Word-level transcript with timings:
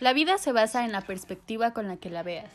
La 0.00 0.12
vida 0.12 0.38
se 0.38 0.52
basa 0.52 0.84
en 0.84 0.92
la 0.92 1.00
perspectiva 1.00 1.72
con 1.72 1.88
la 1.88 1.96
que 1.96 2.10
la 2.10 2.22
veas. 2.22 2.50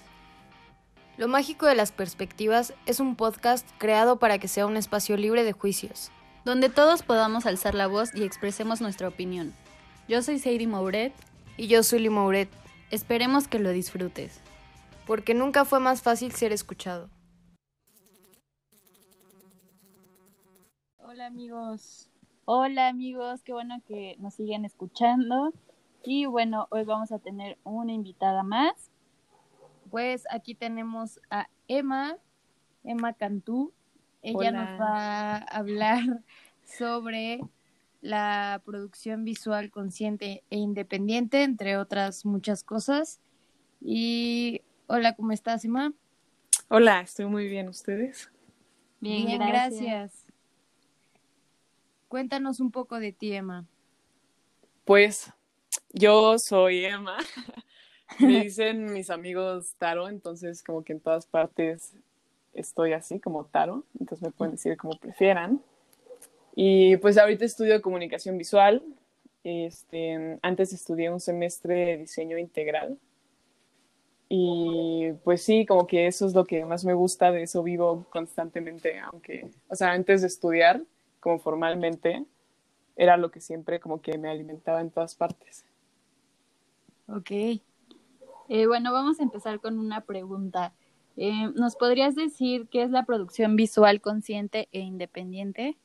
Lo 1.17 1.27
mágico 1.27 1.65
de 1.65 1.75
las 1.75 1.91
perspectivas 1.91 2.73
es 2.85 2.99
un 2.99 3.15
podcast 3.15 3.67
creado 3.77 4.19
para 4.19 4.37
que 4.37 4.47
sea 4.47 4.65
un 4.65 4.77
espacio 4.77 5.17
libre 5.17 5.43
de 5.43 5.53
juicios. 5.53 6.11
Donde 6.45 6.69
todos 6.69 7.03
podamos 7.03 7.45
alzar 7.45 7.73
la 7.73 7.87
voz 7.87 8.13
y 8.13 8.23
expresemos 8.23 8.81
nuestra 8.81 9.07
opinión. 9.07 9.53
Yo 10.07 10.21
soy 10.21 10.39
Sadie 10.39 10.67
Mouret. 10.67 11.13
Y 11.57 11.67
yo 11.67 11.81
soy 11.81 12.07
Mouret. 12.09 12.49
Esperemos 12.91 13.47
que 13.47 13.59
lo 13.59 13.71
disfrutes. 13.71 14.39
Porque 15.07 15.33
nunca 15.33 15.65
fue 15.65 15.79
más 15.79 16.01
fácil 16.01 16.31
ser 16.33 16.53
escuchado. 16.53 17.09
Hola 20.97 21.25
amigos. 21.25 22.09
Hola 22.45 22.87
amigos, 22.87 23.41
qué 23.43 23.51
bueno 23.51 23.81
que 23.87 24.15
nos 24.19 24.35
siguen 24.35 24.63
escuchando. 24.63 25.51
Y 26.03 26.25
bueno, 26.25 26.67
hoy 26.71 26.83
vamos 26.83 27.11
a 27.11 27.19
tener 27.19 27.57
una 27.63 27.91
invitada 27.91 28.43
más. 28.43 28.91
Pues 29.89 30.23
aquí 30.29 30.55
tenemos 30.55 31.19
a 31.29 31.49
Emma, 31.67 32.17
Emma 32.83 33.13
Cantú. 33.13 33.73
Ella 34.21 34.51
nos 34.51 34.79
va 34.79 35.35
a 35.35 35.37
hablar 35.37 36.23
sobre 36.65 37.41
la 38.01 38.61
producción 38.65 39.23
visual 39.23 39.71
consciente 39.71 40.43
e 40.49 40.57
independiente, 40.57 41.43
entre 41.43 41.77
otras 41.77 42.25
muchas 42.25 42.63
cosas. 42.63 43.19
Y 43.81 44.61
hola, 44.87 45.15
¿cómo 45.15 45.31
estás, 45.31 45.65
Emma? 45.65 45.93
Hola, 46.69 47.01
estoy 47.01 47.25
muy 47.25 47.47
bien. 47.47 47.69
¿Ustedes? 47.69 48.31
Bien, 48.99 49.39
gracias. 49.39 50.25
Cuéntanos 52.07 52.59
un 52.59 52.71
poco 52.71 52.99
de 52.99 53.11
ti, 53.11 53.33
Emma. 53.33 53.65
Pues 54.85 55.33
yo 55.93 56.37
soy 56.39 56.85
Emma. 56.85 57.17
Me 58.19 58.27
dicen 58.43 58.93
mis 58.93 59.09
amigos 59.09 59.75
Taro, 59.77 60.07
entonces 60.07 60.63
como 60.63 60.83
que 60.83 60.93
en 60.93 60.99
todas 60.99 61.25
partes 61.25 61.93
estoy 62.53 62.93
así 62.93 63.19
como 63.19 63.45
Taro, 63.45 63.83
entonces 63.99 64.23
me 64.23 64.31
pueden 64.31 64.53
decir 64.53 64.77
como 64.77 64.97
prefieran. 64.97 65.61
Y 66.55 66.97
pues 66.97 67.17
ahorita 67.17 67.45
estudio 67.45 67.81
comunicación 67.81 68.37
visual. 68.37 68.83
Este, 69.43 70.39
antes 70.41 70.73
estudié 70.73 71.11
un 71.11 71.19
semestre 71.19 71.85
de 71.85 71.97
diseño 71.97 72.37
integral. 72.37 72.97
Y 74.29 75.11
pues 75.23 75.43
sí, 75.43 75.65
como 75.65 75.87
que 75.87 76.07
eso 76.07 76.25
es 76.25 76.33
lo 76.33 76.45
que 76.45 76.65
más 76.65 76.83
me 76.83 76.93
gusta, 76.93 77.31
de 77.31 77.43
eso 77.43 77.63
vivo 77.63 78.07
constantemente, 78.09 78.99
aunque, 78.99 79.49
o 79.69 79.75
sea, 79.75 79.91
antes 79.91 80.21
de 80.21 80.27
estudiar, 80.27 80.81
como 81.21 81.39
formalmente, 81.39 82.25
era 82.97 83.15
lo 83.15 83.31
que 83.31 83.39
siempre 83.39 83.79
como 83.79 84.01
que 84.01 84.17
me 84.17 84.27
alimentaba 84.27 84.81
en 84.81 84.89
todas 84.89 85.15
partes. 85.15 85.63
Ok. 87.07 87.31
Eh, 87.31 88.65
bueno, 88.67 88.91
vamos 88.93 89.19
a 89.19 89.23
empezar 89.23 89.59
con 89.59 89.79
una 89.79 90.01
pregunta. 90.01 90.73
Eh, 91.15 91.49
¿Nos 91.55 91.75
podrías 91.75 92.15
decir 92.15 92.67
qué 92.69 92.83
es 92.83 92.91
la 92.91 93.03
producción 93.03 93.55
visual 93.55 94.01
consciente 94.01 94.69
e 94.71 94.79
independiente? 94.79 95.77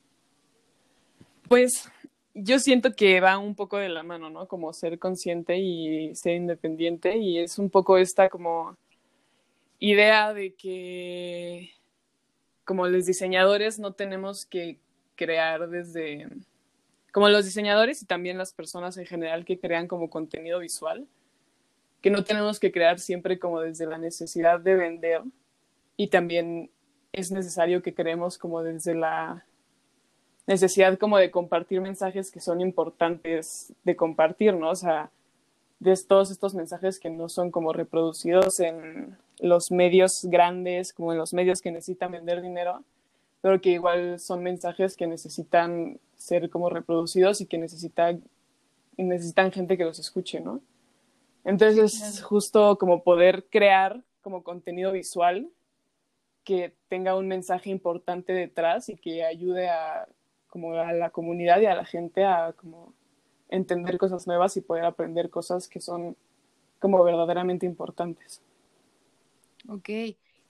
Pues 1.47 1.89
yo 2.33 2.59
siento 2.59 2.93
que 2.93 3.19
va 3.19 3.37
un 3.37 3.55
poco 3.55 3.77
de 3.77 3.89
la 3.89 4.03
mano, 4.03 4.29
¿no? 4.29 4.47
Como 4.47 4.73
ser 4.73 4.99
consciente 4.99 5.57
y 5.57 6.15
ser 6.15 6.35
independiente 6.35 7.17
y 7.17 7.39
es 7.39 7.59
un 7.59 7.69
poco 7.69 7.97
esta 7.97 8.29
como 8.29 8.77
idea 9.79 10.33
de 10.33 10.53
que 10.53 11.71
como 12.63 12.87
los 12.87 13.05
diseñadores 13.05 13.79
no 13.79 13.93
tenemos 13.93 14.45
que 14.45 14.79
crear 15.15 15.69
desde, 15.69 16.27
como 17.13 17.29
los 17.29 17.45
diseñadores 17.45 18.01
y 18.01 18.07
también 18.07 18.39
las 18.39 18.53
personas 18.53 18.97
en 18.97 19.05
general 19.05 19.45
que 19.45 19.59
crean 19.59 19.87
como 19.87 20.09
contenido 20.09 20.57
visual, 20.57 21.07
que 22.01 22.09
no 22.09 22.23
tenemos 22.23 22.59
que 22.59 22.71
crear 22.71 22.99
siempre 22.99 23.37
como 23.37 23.61
desde 23.61 23.85
la 23.85 23.99
necesidad 23.99 24.59
de 24.59 24.75
vender 24.75 25.21
y 25.95 26.07
también 26.07 26.71
es 27.13 27.31
necesario 27.31 27.83
que 27.83 27.93
creemos 27.93 28.39
como 28.39 28.63
desde 28.63 28.95
la 28.95 29.45
necesidad 30.47 30.97
como 30.97 31.19
de 31.19 31.29
compartir 31.29 31.81
mensajes 31.81 32.31
que 32.31 32.39
son 32.39 32.61
importantes 32.61 33.71
de 33.83 33.95
compartir, 33.95 34.55
¿no? 34.55 34.71
O 34.71 34.75
sea, 34.75 35.11
de 35.79 35.95
todos 36.07 36.31
estos 36.31 36.55
mensajes 36.55 36.99
que 36.99 37.11
no 37.11 37.29
son 37.29 37.51
como 37.51 37.73
reproducidos 37.73 38.59
en 38.59 39.17
los 39.39 39.69
medios 39.69 40.21
grandes, 40.23 40.93
como 40.93 41.11
en 41.11 41.19
los 41.19 41.31
medios 41.31 41.61
que 41.61 41.71
necesitan 41.71 42.11
vender 42.11 42.41
dinero, 42.41 42.83
pero 43.43 43.59
que 43.59 43.71
igual 43.71 44.21
son 44.21 44.41
mensajes 44.41 44.95
que 44.95 45.05
necesitan 45.05 45.99
ser 46.15 46.49
como 46.49 46.69
reproducidos 46.69 47.41
y 47.41 47.45
que 47.45 47.57
necesitan, 47.57 48.23
necesitan 48.95 49.51
gente 49.51 49.77
que 49.77 49.83
los 49.83 49.99
escuche, 49.99 50.39
¿no? 50.39 50.61
Entonces 51.43 52.01
es 52.01 52.23
justo 52.23 52.77
como 52.77 53.03
poder 53.03 53.47
crear 53.49 54.01
como 54.21 54.43
contenido 54.43 54.93
visual 54.93 55.49
que 56.45 56.73
tenga 56.87 57.17
un 57.17 57.27
mensaje 57.27 57.69
importante 57.69 58.31
detrás 58.31 58.87
y 58.87 58.95
que 58.95 59.25
ayude 59.25 59.67
a 59.67 60.07
como 60.47 60.75
a 60.75 60.93
la 60.93 61.09
comunidad 61.09 61.59
y 61.59 61.65
a 61.65 61.75
la 61.75 61.83
gente 61.83 62.23
a 62.23 62.53
como 62.53 62.93
entender 63.49 63.97
cosas 63.97 64.25
nuevas 64.25 64.55
y 64.55 64.61
poder 64.61 64.85
aprender 64.85 65.29
cosas 65.29 65.67
que 65.67 65.81
son 65.81 66.15
como 66.79 67.03
verdaderamente 67.03 67.65
importantes. 67.65 68.41
Ok. 69.67 69.89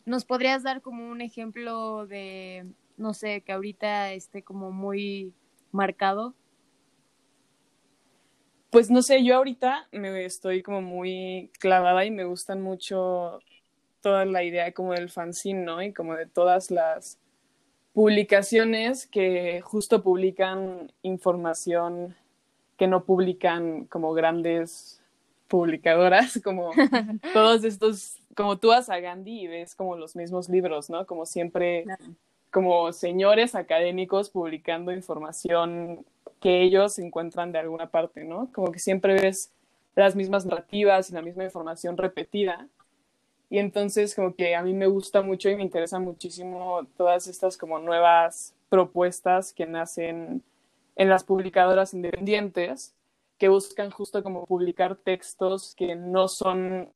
¿Nos 0.06 0.26
podrías 0.26 0.62
dar 0.62 0.84
como 0.84 1.10
un 1.10 1.22
ejemplo 1.22 2.06
de 2.06 2.68
no 2.98 3.14
sé, 3.14 3.42
que 3.42 3.52
ahorita 3.52 4.14
esté 4.14 4.44
como 4.44 4.72
muy 4.72 5.34
marcado? 5.72 6.34
Pues 8.70 8.90
no 8.90 9.02
sé, 9.02 9.24
yo 9.24 9.36
ahorita 9.36 9.88
me 9.92 10.26
estoy 10.26 10.64
como 10.64 10.82
muy 10.82 11.52
clavada 11.60 12.06
y 12.06 12.12
me 12.12 12.24
gustan 12.24 12.62
mucho 12.62 13.40
toda 14.02 14.26
la 14.26 14.44
idea 14.44 14.74
como 14.74 14.94
del 14.94 15.10
fanzine, 15.10 15.64
¿no? 15.64 15.82
Y 15.82 15.94
como 15.94 16.16
de 16.16 16.26
todas 16.26 16.72
las 16.72 17.20
publicaciones 17.94 19.06
que 19.06 19.62
justo 19.62 20.02
publican 20.02 20.92
información 21.04 22.16
que 22.78 22.88
no 22.88 23.06
publican 23.06 23.86
como 23.86 24.14
grandes 24.14 25.02
publicadoras, 25.48 26.42
como 26.44 26.72
todos 27.34 27.64
estos, 27.64 28.18
como 28.36 28.58
tú 28.58 28.70
vas 28.70 28.90
a 28.90 29.00
Gandhi 29.00 29.42
y 29.42 29.48
ves 29.48 29.76
como 29.76 29.96
los 29.96 30.16
mismos 30.16 30.50
libros, 30.50 30.90
¿no? 30.90 31.06
Como 31.06 31.26
siempre 31.26 31.86
como 32.54 32.94
señores 32.94 33.56
académicos 33.56 34.30
publicando 34.30 34.92
información 34.92 36.06
que 36.40 36.62
ellos 36.62 37.00
encuentran 37.00 37.52
de 37.52 37.58
alguna 37.58 37.90
parte, 37.90 38.24
¿no? 38.24 38.48
Como 38.54 38.72
que 38.72 38.78
siempre 38.78 39.16
ves 39.16 39.52
las 39.96 40.16
mismas 40.16 40.46
narrativas 40.46 41.10
y 41.10 41.14
la 41.14 41.24
misma 41.24 41.46
información 41.46 41.98
repetida. 41.98 42.68
Y 43.50 43.58
entonces 43.58 44.14
como 44.14 44.36
que 44.36 44.56
a 44.56 44.62
mí 44.62 44.74
me 44.74 44.86
gusta 44.86 45.24
mucho 45.24 45.50
y 45.50 45.56
me 45.56 45.64
interesa 45.64 45.98
muchísimo 45.98 46.86
todas 46.96 47.26
estas 47.28 47.58
como 47.58 47.80
nuevas 47.80 48.54
propuestas 48.70 49.52
que 49.52 49.66
nacen 49.66 50.44
en 50.96 51.10
las 51.10 51.24
publicadoras 51.24 51.96
independientes 51.96 52.94
que 53.40 53.50
buscan 53.50 53.90
justo 53.90 54.22
como 54.22 54.46
publicar 54.46 54.96
textos 54.96 55.74
que 55.76 55.96
no 55.96 56.28
son 56.28 56.94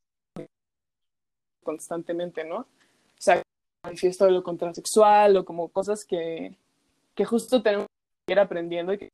constantemente, 1.63 2.43
¿no? 2.43 2.59
O 2.59 2.67
sea, 3.17 3.41
manifiesto 3.87 4.25
de 4.25 4.31
lo 4.31 4.43
contrasexual 4.43 5.37
o 5.37 5.45
como 5.45 5.69
cosas 5.69 6.05
que, 6.05 6.55
que 7.15 7.25
justo 7.25 7.61
tenemos 7.61 7.87
que 8.25 8.33
ir 8.33 8.39
aprendiendo 8.39 8.93
y 8.93 8.97
que, 8.97 9.09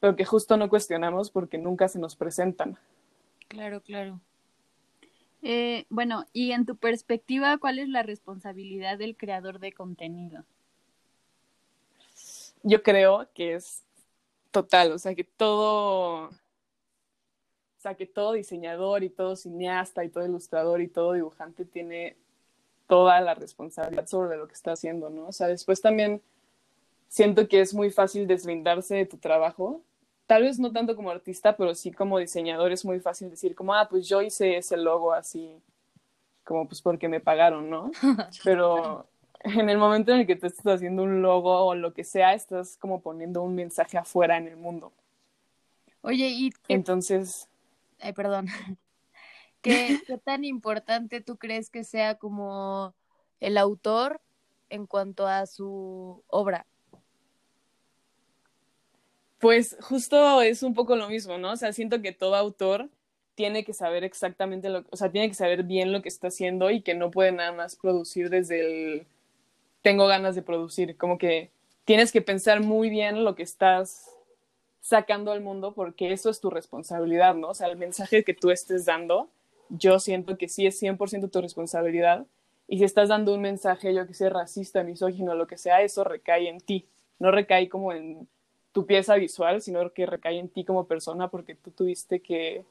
pero 0.00 0.14
que 0.14 0.24
justo 0.24 0.56
no 0.56 0.68
cuestionamos 0.68 1.30
porque 1.30 1.58
nunca 1.58 1.88
se 1.88 1.98
nos 1.98 2.16
presentan. 2.16 2.78
Claro, 3.48 3.80
claro. 3.80 4.20
Eh, 5.42 5.86
bueno, 5.90 6.26
y 6.32 6.52
en 6.52 6.66
tu 6.66 6.76
perspectiva, 6.76 7.58
¿cuál 7.58 7.78
es 7.78 7.88
la 7.88 8.02
responsabilidad 8.02 8.98
del 8.98 9.16
creador 9.16 9.58
de 9.58 9.72
contenido? 9.72 10.44
Yo 12.62 12.82
creo 12.82 13.28
que 13.34 13.54
es 13.54 13.84
total, 14.50 14.92
o 14.92 14.98
sea, 14.98 15.14
que 15.14 15.24
todo, 15.24 16.28
o 16.28 16.30
sea, 17.78 17.94
que 17.94 18.06
todo 18.06 18.32
diseñador 18.32 19.04
y 19.04 19.10
todo 19.10 19.36
cineasta 19.36 20.04
y 20.04 20.08
todo 20.08 20.26
ilustrador 20.26 20.80
y 20.80 20.88
todo 20.88 21.12
dibujante 21.12 21.64
tiene 21.64 22.16
toda 22.86 23.20
la 23.20 23.34
responsabilidad 23.34 24.06
sobre 24.06 24.36
lo 24.36 24.46
que 24.46 24.54
está 24.54 24.72
haciendo, 24.72 25.10
¿no? 25.10 25.26
O 25.26 25.32
sea, 25.32 25.48
después 25.48 25.80
también 25.80 26.22
siento 27.08 27.48
que 27.48 27.60
es 27.60 27.74
muy 27.74 27.90
fácil 27.90 28.26
deslindarse 28.26 28.94
de 28.94 29.06
tu 29.06 29.18
trabajo. 29.18 29.82
Tal 30.26 30.42
vez 30.42 30.58
no 30.58 30.72
tanto 30.72 30.96
como 30.96 31.10
artista, 31.10 31.56
pero 31.56 31.74
sí 31.74 31.92
como 31.92 32.18
diseñador 32.18 32.72
es 32.72 32.84
muy 32.84 33.00
fácil 33.00 33.30
decir 33.30 33.54
como, 33.54 33.74
ah, 33.74 33.88
pues 33.88 34.08
yo 34.08 34.22
hice 34.22 34.56
ese 34.56 34.76
logo 34.76 35.12
así, 35.12 35.50
como 36.44 36.66
pues 36.66 36.82
porque 36.82 37.08
me 37.08 37.20
pagaron, 37.20 37.70
¿no? 37.70 37.90
Pero 38.44 39.06
en 39.40 39.68
el 39.70 39.78
momento 39.78 40.12
en 40.12 40.20
el 40.20 40.26
que 40.26 40.36
tú 40.36 40.46
estás 40.46 40.66
haciendo 40.66 41.02
un 41.02 41.22
logo 41.22 41.66
o 41.66 41.74
lo 41.74 41.92
que 41.92 42.04
sea, 42.04 42.34
estás 42.34 42.76
como 42.78 43.00
poniendo 43.00 43.42
un 43.42 43.54
mensaje 43.54 43.98
afuera 43.98 44.36
en 44.36 44.48
el 44.48 44.56
mundo. 44.56 44.92
Oye, 46.02 46.28
y... 46.28 46.52
Entonces... 46.68 47.48
Ay, 48.00 48.12
perdón. 48.12 48.48
¿Qué, 50.06 50.18
tan 50.24 50.44
importante 50.44 51.20
tú 51.20 51.36
crees 51.36 51.70
que 51.70 51.84
sea 51.84 52.16
como 52.16 52.94
el 53.40 53.58
autor 53.58 54.20
en 54.68 54.86
cuanto 54.86 55.26
a 55.26 55.46
su 55.46 56.22
obra? 56.28 56.66
Pues 59.38 59.76
justo 59.80 60.40
es 60.40 60.62
un 60.62 60.74
poco 60.74 60.96
lo 60.96 61.08
mismo, 61.08 61.36
¿no? 61.36 61.52
O 61.52 61.56
sea, 61.56 61.72
siento 61.72 62.00
que 62.00 62.12
todo 62.12 62.36
autor 62.36 62.88
tiene 63.34 63.64
que 63.64 63.74
saber 63.74 64.02
exactamente 64.02 64.70
lo, 64.70 64.84
o 64.90 64.96
sea, 64.96 65.10
tiene 65.10 65.28
que 65.28 65.34
saber 65.34 65.64
bien 65.64 65.92
lo 65.92 66.00
que 66.00 66.08
está 66.08 66.28
haciendo 66.28 66.70
y 66.70 66.80
que 66.80 66.94
no 66.94 67.10
puede 67.10 67.32
nada 67.32 67.52
más 67.52 67.76
producir 67.76 68.30
desde 68.30 68.60
el 68.60 69.06
tengo 69.82 70.06
ganas 70.06 70.34
de 70.34 70.42
producir, 70.42 70.96
como 70.96 71.16
que 71.16 71.50
tienes 71.84 72.10
que 72.10 72.22
pensar 72.22 72.60
muy 72.60 72.90
bien 72.90 73.24
lo 73.24 73.36
que 73.36 73.44
estás 73.44 74.10
sacando 74.80 75.32
al 75.32 75.40
mundo 75.40 75.74
porque 75.74 76.12
eso 76.12 76.30
es 76.30 76.40
tu 76.40 76.50
responsabilidad, 76.50 77.34
¿no? 77.34 77.50
O 77.50 77.54
sea, 77.54 77.68
el 77.68 77.76
mensaje 77.76 78.24
que 78.24 78.34
tú 78.34 78.50
estés 78.50 78.84
dando, 78.84 79.28
yo 79.68 79.98
siento 79.98 80.36
que 80.38 80.48
sí 80.48 80.66
es 80.66 80.80
100% 80.80 81.30
tu 81.30 81.40
responsabilidad 81.40 82.26
y 82.68 82.78
si 82.78 82.84
estás 82.84 83.08
dando 83.08 83.34
un 83.34 83.40
mensaje, 83.40 83.94
yo 83.94 84.06
que 84.06 84.14
sé, 84.14 84.28
racista, 84.28 84.82
misógino, 84.82 85.34
lo 85.34 85.46
que 85.46 85.56
sea, 85.56 85.82
eso 85.82 86.04
recae 86.04 86.48
en 86.48 86.60
ti, 86.60 86.88
no 87.18 87.30
recae 87.30 87.68
como 87.68 87.92
en 87.92 88.28
tu 88.72 88.86
pieza 88.86 89.14
visual, 89.14 89.62
sino 89.62 89.92
que 89.92 90.06
recae 90.06 90.38
en 90.38 90.48
ti 90.48 90.64
como 90.64 90.86
persona 90.86 91.28
porque 91.28 91.54
tú 91.54 91.70
tuviste 91.70 92.20
que 92.20 92.64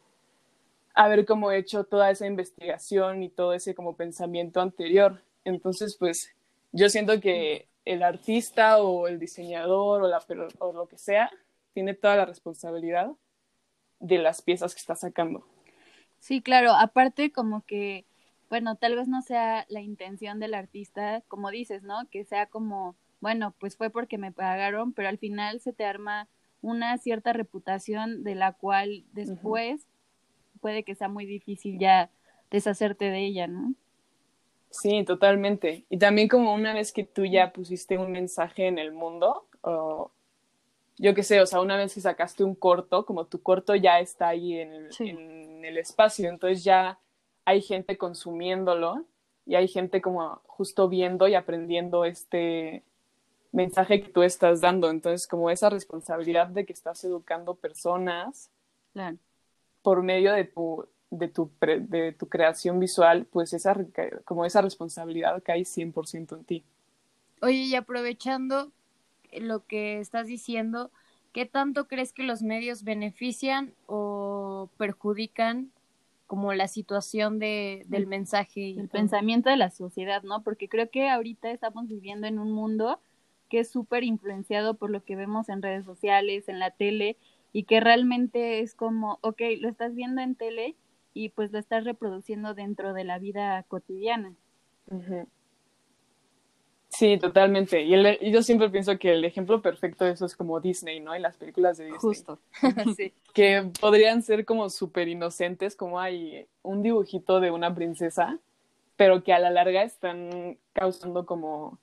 haber 0.93 1.25
como 1.25 1.51
hecho 1.51 1.83
toda 1.83 2.11
esa 2.11 2.27
investigación 2.27 3.23
y 3.23 3.29
todo 3.29 3.53
ese 3.53 3.73
como 3.73 3.95
pensamiento 3.95 4.61
anterior. 4.61 5.21
Entonces, 5.43 5.95
pues 5.97 6.33
yo 6.71 6.89
siento 6.89 7.19
que 7.19 7.67
el 7.85 8.03
artista 8.03 8.81
o 8.81 9.07
el 9.07 9.19
diseñador 9.19 10.03
o, 10.03 10.07
la, 10.07 10.23
o 10.59 10.73
lo 10.73 10.87
que 10.87 10.97
sea 10.97 11.31
tiene 11.73 11.93
toda 11.93 12.15
la 12.17 12.25
responsabilidad 12.25 13.11
de 13.99 14.17
las 14.17 14.41
piezas 14.41 14.73
que 14.73 14.79
está 14.79 14.95
sacando. 14.95 15.45
Sí, 16.25 16.41
claro, 16.41 16.71
aparte 16.71 17.31
como 17.31 17.61
que, 17.67 18.03
bueno, 18.49 18.77
tal 18.77 18.95
vez 18.95 19.07
no 19.07 19.21
sea 19.21 19.67
la 19.69 19.81
intención 19.81 20.39
del 20.39 20.55
artista, 20.55 21.21
como 21.27 21.51
dices, 21.51 21.83
¿no? 21.83 22.09
Que 22.09 22.25
sea 22.25 22.47
como, 22.47 22.95
bueno, 23.21 23.53
pues 23.59 23.77
fue 23.77 23.91
porque 23.91 24.17
me 24.17 24.31
pagaron, 24.31 24.91
pero 24.91 25.07
al 25.07 25.19
final 25.19 25.59
se 25.59 25.71
te 25.71 25.85
arma 25.85 26.27
una 26.63 26.97
cierta 26.97 27.31
reputación 27.31 28.23
de 28.23 28.33
la 28.33 28.53
cual 28.53 29.03
después 29.13 29.85
puede 30.61 30.81
que 30.81 30.95
sea 30.95 31.09
muy 31.09 31.27
difícil 31.27 31.77
ya 31.77 32.09
deshacerte 32.49 33.11
de 33.11 33.23
ella, 33.23 33.45
¿no? 33.45 33.75
Sí, 34.71 35.03
totalmente. 35.03 35.85
Y 35.91 35.99
también 35.99 36.27
como 36.27 36.55
una 36.55 36.73
vez 36.73 36.91
que 36.91 37.03
tú 37.03 37.23
ya 37.25 37.53
pusiste 37.53 37.99
un 37.99 38.11
mensaje 38.11 38.65
en 38.65 38.79
el 38.79 38.93
mundo, 38.93 39.45
o 39.61 40.09
yo 40.97 41.13
qué 41.13 41.23
sé, 41.23 41.41
o 41.41 41.45
sea, 41.45 41.61
una 41.61 41.77
vez 41.77 41.93
que 41.93 42.01
sacaste 42.01 42.43
un 42.43 42.55
corto, 42.55 43.05
como 43.05 43.25
tu 43.25 43.41
corto 43.41 43.75
ya 43.75 43.99
está 43.99 44.29
ahí 44.29 44.59
en 44.59 44.73
el, 44.73 44.89
en 44.99 45.65
el 45.65 45.77
espacio, 45.77 46.29
entonces 46.29 46.63
ya 46.63 46.99
hay 47.43 47.61
gente 47.61 47.97
consumiéndolo 47.97 49.05
y 49.45 49.55
hay 49.55 49.67
gente 49.67 50.01
como 50.01 50.41
justo 50.47 50.89
viendo 50.89 51.27
y 51.27 51.35
aprendiendo 51.35 52.05
este 52.05 52.83
mensaje 53.51 54.01
que 54.01 54.09
tú 54.09 54.23
estás 54.23 54.61
dando. 54.61 54.89
Entonces, 54.89 55.27
como 55.27 55.49
esa 55.49 55.69
responsabilidad 55.69 56.47
de 56.47 56.65
que 56.65 56.73
estás 56.73 57.03
educando 57.03 57.55
personas 57.55 58.49
claro 58.93 59.17
por 59.85 60.01
medio 60.01 60.33
de 60.33 60.45
tu, 60.45 60.87
de 61.11 61.27
tu, 61.27 61.51
de 61.61 62.11
tu 62.11 62.27
creación 62.27 62.79
visual, 62.79 63.27
pues 63.31 63.53
esa, 63.53 63.77
como 64.25 64.43
esa 64.43 64.63
responsabilidad 64.63 65.43
cae 65.43 65.61
100% 65.61 66.37
en 66.37 66.43
ti. 66.43 66.63
Oye, 67.43 67.57
y 67.57 67.75
aprovechando 67.75 68.71
lo 69.41 69.65
que 69.65 69.99
estás 69.99 70.27
diciendo, 70.27 70.91
¿qué 71.33 71.45
tanto 71.45 71.87
crees 71.87 72.13
que 72.13 72.23
los 72.23 72.41
medios 72.41 72.83
benefician 72.83 73.73
o 73.87 74.69
perjudican 74.77 75.71
como 76.27 76.53
la 76.53 76.67
situación 76.67 77.39
de, 77.39 77.83
del 77.87 78.07
mensaje? 78.07 78.61
Y 78.61 78.79
el 78.79 78.89
pensamiento 78.89 79.49
de 79.49 79.57
la 79.57 79.69
sociedad, 79.69 80.23
¿no? 80.23 80.43
Porque 80.43 80.69
creo 80.69 80.89
que 80.89 81.09
ahorita 81.09 81.51
estamos 81.51 81.87
viviendo 81.87 82.27
en 82.27 82.39
un 82.39 82.51
mundo 82.51 82.99
que 83.49 83.59
es 83.59 83.69
súper 83.69 84.03
influenciado 84.03 84.75
por 84.75 84.89
lo 84.89 85.03
que 85.03 85.15
vemos 85.15 85.49
en 85.49 85.61
redes 85.61 85.85
sociales, 85.85 86.49
en 86.49 86.59
la 86.59 86.71
tele, 86.71 87.17
y 87.53 87.63
que 87.63 87.79
realmente 87.79 88.59
es 88.59 88.75
como, 88.75 89.19
ok, 89.21 89.41
lo 89.59 89.69
estás 89.69 89.95
viendo 89.95 90.21
en 90.21 90.35
tele 90.35 90.75
y 91.13 91.29
pues 91.29 91.51
lo 91.51 91.59
estás 91.59 91.85
reproduciendo 91.85 92.53
dentro 92.53 92.93
de 92.93 93.05
la 93.05 93.19
vida 93.19 93.63
cotidiana. 93.63 94.33
Sí, 96.97 97.17
totalmente. 97.17 97.81
Y, 97.81 97.93
y, 97.93 98.31
yo 98.31 98.41
siempre 98.41 98.69
pienso 98.69 98.97
que 98.97 99.11
el 99.11 99.25
ejemplo 99.25 99.61
perfecto 99.61 100.05
de 100.05 100.11
eso 100.11 100.25
es 100.25 100.35
como 100.35 100.61
Disney, 100.61 101.01
¿no? 101.01 101.13
Y 101.15 101.19
las 101.19 101.35
películas 101.35 101.77
de 101.77 101.85
Disney. 101.85 101.99
Justo. 101.99 102.39
sí. 102.95 103.13
Que 103.33 103.69
podrían 103.81 104.21
ser 104.21 104.45
como 104.45 104.69
súper 104.69 105.09
inocentes, 105.09 105.75
como 105.75 105.99
hay 105.99 106.47
un 106.63 106.83
dibujito 106.83 107.41
de 107.41 107.51
una 107.51 107.75
princesa, 107.75 108.39
pero 108.95 109.23
que 109.23 109.33
a 109.33 109.39
la 109.39 109.49
larga 109.49 109.83
están 109.83 110.57
causando 110.71 111.25
como 111.25 111.77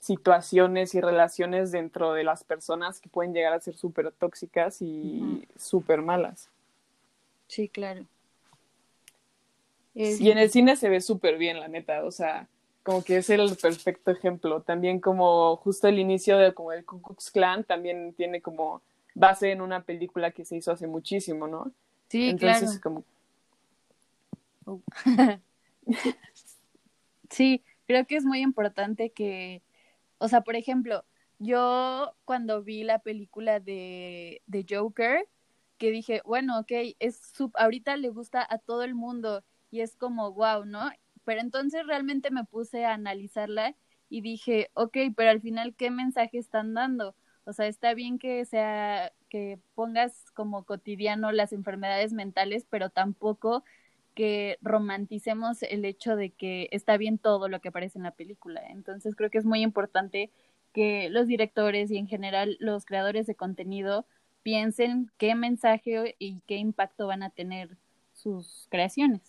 situaciones 0.00 0.94
y 0.94 1.00
relaciones 1.00 1.70
dentro 1.70 2.14
de 2.14 2.24
las 2.24 2.42
personas 2.44 3.00
que 3.00 3.10
pueden 3.10 3.34
llegar 3.34 3.52
a 3.52 3.60
ser 3.60 3.74
súper 3.74 4.12
tóxicas 4.12 4.80
y 4.80 5.46
súper 5.56 6.00
malas. 6.00 6.48
Sí, 7.48 7.68
claro. 7.68 8.04
Y 9.94 10.30
en 10.30 10.38
el 10.38 10.50
cine 10.50 10.76
se 10.76 10.88
ve 10.88 11.00
súper 11.00 11.38
bien, 11.38 11.60
la 11.60 11.68
neta, 11.68 12.04
o 12.04 12.10
sea, 12.10 12.48
como 12.84 13.02
que 13.02 13.16
es 13.16 13.30
el 13.30 13.56
perfecto 13.56 14.12
ejemplo. 14.12 14.62
También 14.62 15.00
como 15.00 15.56
justo 15.56 15.88
el 15.88 15.98
inicio 15.98 16.38
de 16.38 16.54
como 16.54 16.72
el 16.72 16.84
Ku 16.84 17.02
Klux 17.02 17.32
Klan 17.32 17.64
también 17.64 18.14
tiene 18.14 18.40
como 18.40 18.80
base 19.14 19.50
en 19.50 19.60
una 19.60 19.82
película 19.82 20.30
que 20.30 20.44
se 20.44 20.56
hizo 20.56 20.70
hace 20.70 20.86
muchísimo, 20.86 21.48
¿no? 21.48 21.72
Sí, 22.08 22.28
Entonces, 22.28 22.78
como... 22.78 23.02
Oh. 24.66 24.80
sí, 27.30 27.64
creo 27.86 28.06
que 28.06 28.16
es 28.16 28.24
muy 28.24 28.40
importante 28.40 29.10
que 29.10 29.62
o 30.24 30.28
sea, 30.28 30.40
por 30.40 30.56
ejemplo, 30.56 31.04
yo 31.38 32.14
cuando 32.24 32.62
vi 32.62 32.82
la 32.82 33.00
película 33.00 33.60
de, 33.60 34.42
de 34.46 34.66
Joker, 34.68 35.28
que 35.76 35.90
dije, 35.90 36.22
bueno, 36.24 36.60
ok, 36.60 36.96
es 36.98 37.20
sub, 37.34 37.52
ahorita 37.56 37.96
le 37.96 38.08
gusta 38.08 38.46
a 38.48 38.58
todo 38.58 38.84
el 38.84 38.94
mundo 38.94 39.44
y 39.70 39.80
es 39.80 39.96
como, 39.96 40.32
wow, 40.32 40.64
¿no? 40.64 40.90
Pero 41.24 41.40
entonces 41.40 41.86
realmente 41.86 42.30
me 42.30 42.44
puse 42.44 42.84
a 42.84 42.94
analizarla 42.94 43.74
y 44.08 44.20
dije, 44.20 44.70
ok, 44.74 44.96
pero 45.16 45.30
al 45.30 45.40
final, 45.40 45.74
¿qué 45.74 45.90
mensaje 45.90 46.38
están 46.38 46.74
dando? 46.74 47.14
O 47.44 47.52
sea, 47.52 47.66
está 47.66 47.94
bien 47.94 48.18
que 48.18 48.44
sea, 48.44 49.12
que 49.28 49.58
pongas 49.74 50.30
como 50.32 50.64
cotidiano 50.64 51.32
las 51.32 51.52
enfermedades 51.52 52.12
mentales, 52.12 52.66
pero 52.68 52.90
tampoco 52.90 53.64
que 54.14 54.58
romanticemos 54.62 55.62
el 55.62 55.84
hecho 55.84 56.16
de 56.16 56.30
que 56.30 56.68
está 56.70 56.96
bien 56.96 57.18
todo 57.18 57.48
lo 57.48 57.60
que 57.60 57.68
aparece 57.68 57.98
en 57.98 58.04
la 58.04 58.12
película. 58.12 58.62
Entonces 58.68 59.16
creo 59.16 59.30
que 59.30 59.38
es 59.38 59.44
muy 59.44 59.62
importante 59.62 60.30
que 60.72 61.08
los 61.10 61.26
directores 61.26 61.90
y 61.90 61.98
en 61.98 62.06
general 62.06 62.56
los 62.60 62.84
creadores 62.84 63.26
de 63.26 63.34
contenido 63.34 64.06
piensen 64.42 65.10
qué 65.18 65.34
mensaje 65.34 66.14
y 66.18 66.40
qué 66.46 66.56
impacto 66.56 67.06
van 67.06 67.22
a 67.22 67.30
tener 67.30 67.76
sus 68.12 68.66
creaciones. 68.70 69.22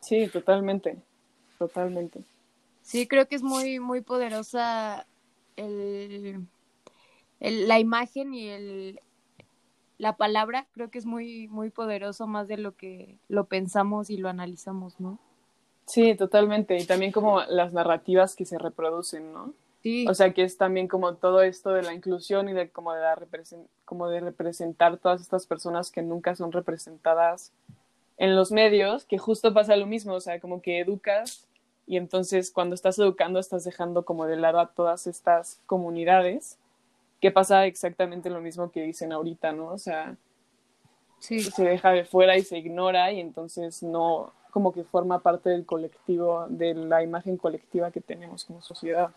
Sí, 0.00 0.28
totalmente, 0.28 0.98
totalmente. 1.58 2.20
Sí, 2.82 3.08
creo 3.08 3.26
que 3.26 3.36
es 3.36 3.42
muy, 3.42 3.80
muy 3.80 4.00
poderosa 4.00 5.06
el, 5.56 6.46
la 7.40 7.78
imagen 7.78 8.34
y 8.34 8.48
el, 8.48 9.00
la 9.98 10.16
palabra 10.16 10.66
creo 10.72 10.90
que 10.90 10.98
es 10.98 11.06
muy, 11.06 11.48
muy 11.48 11.70
poderoso 11.70 12.26
más 12.26 12.48
de 12.48 12.58
lo 12.58 12.76
que 12.76 13.18
lo 13.28 13.46
pensamos 13.46 14.10
y 14.10 14.18
lo 14.18 14.28
analizamos, 14.28 15.00
¿no? 15.00 15.18
Sí, 15.86 16.14
totalmente. 16.14 16.76
Y 16.76 16.84
también 16.84 17.12
como 17.12 17.42
las 17.42 17.72
narrativas 17.72 18.34
que 18.34 18.44
se 18.44 18.58
reproducen, 18.58 19.32
¿no? 19.32 19.52
Sí. 19.82 20.06
O 20.08 20.14
sea, 20.14 20.32
que 20.32 20.42
es 20.42 20.56
también 20.56 20.88
como 20.88 21.14
todo 21.14 21.42
esto 21.42 21.70
de 21.70 21.82
la 21.82 21.94
inclusión 21.94 22.48
y 22.48 22.52
de 22.52 22.70
como 22.70 22.92
de, 22.92 23.00
la 23.00 23.16
como 23.84 24.08
de 24.08 24.20
representar 24.20 24.96
todas 24.98 25.20
estas 25.20 25.46
personas 25.46 25.92
que 25.92 26.02
nunca 26.02 26.34
son 26.34 26.50
representadas 26.50 27.52
en 28.18 28.34
los 28.34 28.50
medios, 28.52 29.04
que 29.04 29.18
justo 29.18 29.52
pasa 29.52 29.76
lo 29.76 29.86
mismo, 29.86 30.14
o 30.14 30.20
sea, 30.20 30.40
como 30.40 30.62
que 30.62 30.80
educas 30.80 31.46
y 31.86 31.96
entonces 31.96 32.50
cuando 32.50 32.74
estás 32.74 32.98
educando 32.98 33.38
estás 33.38 33.64
dejando 33.64 34.04
como 34.04 34.26
de 34.26 34.36
lado 34.36 34.58
a 34.58 34.68
todas 34.68 35.06
estas 35.06 35.60
comunidades 35.66 36.58
que 37.20 37.30
pasa 37.30 37.66
exactamente 37.66 38.30
lo 38.30 38.40
mismo 38.40 38.70
que 38.70 38.82
dicen 38.82 39.12
ahorita, 39.12 39.52
¿no? 39.52 39.68
O 39.68 39.78
sea, 39.78 40.16
sí. 41.18 41.40
se 41.40 41.64
deja 41.64 41.90
de 41.92 42.04
fuera 42.04 42.36
y 42.36 42.42
se 42.42 42.58
ignora 42.58 43.12
y 43.12 43.20
entonces 43.20 43.82
no 43.82 44.32
como 44.50 44.72
que 44.72 44.84
forma 44.84 45.18
parte 45.18 45.50
del 45.50 45.66
colectivo, 45.66 46.46
de 46.48 46.74
la 46.74 47.02
imagen 47.02 47.36
colectiva 47.36 47.90
que 47.90 48.00
tenemos 48.00 48.44
como 48.44 48.62
sociedad. 48.62 49.10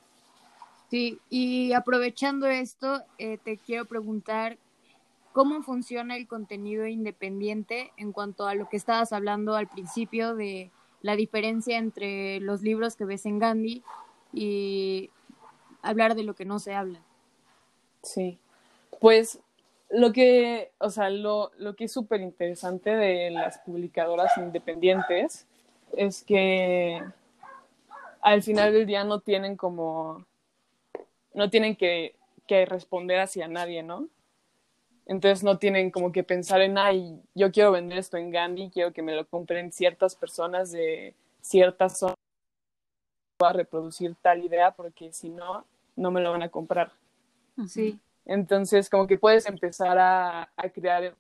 Sí, 0.89 1.20
y 1.29 1.72
aprovechando 1.72 2.48
esto, 2.48 3.01
eh, 3.18 3.38
te 3.38 3.58
quiero 3.58 3.86
preguntar 3.86 4.58
cómo 5.33 5.62
funciona 5.62 6.15
el 6.15 6.27
contenido 6.27 6.88
independiente 6.88 7.91
en 7.98 8.12
cuanto 8.12 8.48
a 8.48 8.55
lo 8.55 8.69
que 8.69 8.77
estabas 8.77 9.13
hablando 9.13 9.55
al 9.55 9.67
principio 9.67 10.36
de 10.36 10.71
la 11.01 11.15
diferencia 11.15 11.77
entre 11.77 12.39
los 12.39 12.62
libros 12.62 12.95
que 12.95 13.05
ves 13.05 13.25
en 13.25 13.39
Gandhi 13.39 13.83
y 14.33 15.09
hablar 15.81 16.15
de 16.15 16.24
lo 16.24 16.36
que 16.36 16.45
no 16.45 16.59
se 16.59 16.74
habla. 16.74 17.01
Sí, 18.03 18.38
pues 19.00 19.39
lo 19.89 20.12
que, 20.12 20.71
o 20.77 20.89
sea, 20.89 21.09
lo, 21.09 21.51
lo 21.57 21.75
que 21.75 21.86
es 21.86 21.91
súper 21.91 22.21
interesante 22.21 22.95
de 22.95 23.31
las 23.31 23.59
publicadoras 23.59 24.38
independientes 24.38 25.48
es 25.93 26.24
que 26.24 27.01
al 28.21 28.43
final 28.43 28.74
del 28.74 28.86
día 28.86 29.03
no 29.03 29.21
tienen 29.21 29.55
como, 29.55 30.25
no 31.33 31.50
tienen 31.50 31.75
que, 31.75 32.15
que 32.45 32.65
responder 32.65 33.19
hacia 33.19 33.48
nadie, 33.48 33.83
¿no? 33.83 34.07
Entonces 35.10 35.44
no 35.44 35.58
tienen 35.58 35.89
como 35.89 36.12
que 36.12 36.24
pensar 36.24 36.62
en, 36.62 36.78
ay, 36.78 37.20
yo 37.34 37.51
quiero 37.51 37.72
vender 37.72 37.98
esto 37.98 38.18
en 38.18 38.30
Gandhi, 38.30 38.70
quiero 38.70 38.94
que 38.94 39.01
me 39.01 39.16
lo 39.16 39.28
compren 39.28 39.72
ciertas 39.72 40.13
personas 40.13 40.72
de 40.72 41.16
ciertas 41.42 41.98
zonas 41.98 42.16
a 43.39 43.51
reproducir 43.51 44.16
tal 44.22 44.46
idea 44.46 44.70
porque 44.70 45.12
si 45.12 45.30
no, 45.30 45.66
no 45.96 46.12
me 46.12 46.22
lo 46.22 46.32
van 46.32 46.44
a 46.44 46.50
comprar. 46.50 46.92
Sí. 47.68 48.00
Entonces, 48.24 48.88
como 48.88 49.08
que 49.08 49.18
puedes 49.18 49.48
empezar 49.48 49.98
a, 49.98 50.51
a, 50.56 50.70
crear 50.70 51.16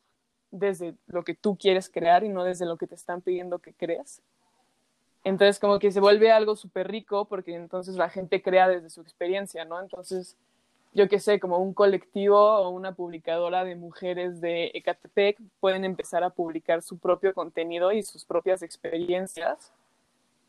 desde 0.51 0.93
lo 1.07 1.23
que 1.23 1.33
tú 1.33 1.57
quieres 1.57 1.89
crear 1.89 2.23
y 2.23 2.29
no 2.29 2.43
desde 2.43 2.67
lo 2.67 2.77
que 2.77 2.85
te 2.85 2.93
están 2.93 3.21
pidiendo 3.21 3.57
que 3.57 3.73
creas. 3.73 4.21
Entonces, 5.23 5.57
como 5.57 5.79
que 5.79 5.91
se 5.91 5.99
vuelve 5.99 6.31
algo 6.31 6.55
súper 6.55 6.91
rico 6.91 7.25
porque 7.25 7.55
entonces 7.55 7.95
la 7.95 8.09
gente 8.11 8.43
crea 8.43 8.67
desde 8.67 8.91
su 8.91 9.01
experiencia, 9.01 9.65
¿no? 9.65 9.81
Entonces, 9.81 10.37
yo 10.93 11.07
qué 11.07 11.19
sé, 11.19 11.39
como 11.39 11.57
un 11.59 11.73
colectivo 11.73 12.37
o 12.37 12.69
una 12.69 12.93
publicadora 12.93 13.63
de 13.63 13.75
mujeres 13.75 14.41
de 14.41 14.71
Ecatepec 14.73 15.39
pueden 15.59 15.85
empezar 15.85 16.23
a 16.23 16.31
publicar 16.31 16.81
su 16.81 16.97
propio 16.97 17.33
contenido 17.33 17.91
y 17.91 18.03
sus 18.03 18.25
propias 18.25 18.61
experiencias 18.61 19.71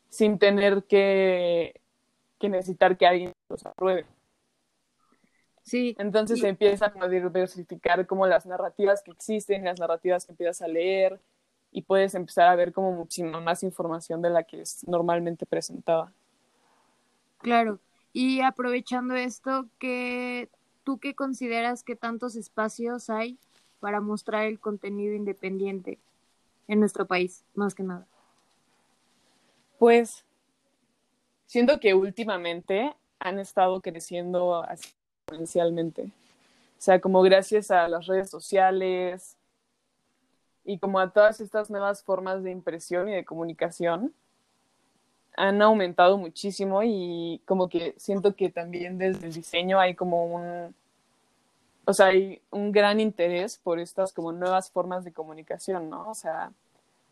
sin 0.09 0.39
tener 0.39 0.83
que, 0.83 1.79
que 2.39 2.49
necesitar 2.49 2.97
que 2.97 3.07
alguien 3.07 3.33
los 3.49 3.65
apruebe. 3.65 4.05
Sí. 5.63 5.95
Entonces 5.99 6.39
se 6.39 6.49
empiezan 6.49 6.91
a 7.01 7.07
diversificar 7.07 8.07
como 8.07 8.25
las 8.25 8.45
narrativas 8.45 9.03
que 9.03 9.11
existen, 9.11 9.63
las 9.63 9.79
narrativas 9.79 10.25
que 10.25 10.31
empiezas 10.31 10.61
a 10.63 10.67
leer 10.67 11.19
y 11.71 11.83
puedes 11.83 12.15
empezar 12.15 12.47
a 12.47 12.55
ver 12.55 12.73
como 12.73 12.91
muchísima 12.91 13.39
más 13.39 13.63
información 13.63 14.21
de 14.21 14.31
la 14.31 14.43
que 14.43 14.61
es 14.61 14.85
normalmente 14.87 15.45
presentada. 15.45 16.11
Claro. 17.37 17.79
Y 18.13 18.41
aprovechando 18.41 19.15
esto, 19.15 19.67
¿qué, 19.79 20.49
¿tú 20.83 20.97
qué 20.97 21.15
consideras 21.15 21.83
que 21.83 21.95
tantos 21.95 22.35
espacios 22.35 23.09
hay 23.09 23.37
para 23.79 24.01
mostrar 24.01 24.45
el 24.45 24.59
contenido 24.59 25.13
independiente 25.13 25.97
en 26.67 26.79
nuestro 26.79 27.05
país, 27.05 27.43
más 27.55 27.73
que 27.73 27.83
nada? 27.83 28.05
Pues 29.79 30.25
siento 31.45 31.79
que 31.79 31.93
últimamente 31.93 32.95
han 33.19 33.39
estado 33.39 33.81
creciendo 33.81 34.65
exponencialmente. 34.69 36.03
O 36.03 36.83
sea, 36.83 36.99
como 36.99 37.21
gracias 37.21 37.71
a 37.71 37.87
las 37.87 38.07
redes 38.07 38.29
sociales 38.29 39.37
y 40.63 40.79
como 40.79 40.99
a 40.99 41.11
todas 41.11 41.39
estas 41.39 41.69
nuevas 41.69 42.03
formas 42.03 42.43
de 42.43 42.51
impresión 42.51 43.09
y 43.09 43.13
de 43.13 43.25
comunicación, 43.25 44.13
han 45.37 45.61
aumentado 45.61 46.17
muchísimo 46.17 46.81
y 46.83 47.41
como 47.45 47.69
que 47.69 47.95
siento 47.97 48.35
que 48.35 48.49
también 48.49 48.97
desde 48.97 49.27
el 49.27 49.33
diseño 49.33 49.79
hay 49.79 49.95
como 49.95 50.25
un, 50.25 50.75
o 51.85 51.93
sea, 51.93 52.07
hay 52.07 52.41
un 52.51 52.71
gran 52.71 52.99
interés 52.99 53.57
por 53.57 53.79
estas 53.79 54.13
como 54.13 54.31
nuevas 54.31 54.71
formas 54.71 55.03
de 55.03 55.13
comunicación, 55.13 55.89
¿no? 55.89 56.09
O 56.09 56.15
sea, 56.15 56.51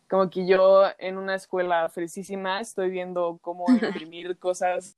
como 0.09 0.29
que 0.29 0.45
yo 0.45 0.83
en 0.97 1.17
una 1.17 1.35
escuela 1.35 1.87
fresísima 1.89 2.59
estoy 2.59 2.89
viendo 2.89 3.39
cómo 3.41 3.65
imprimir 3.69 4.37
cosas 4.37 4.95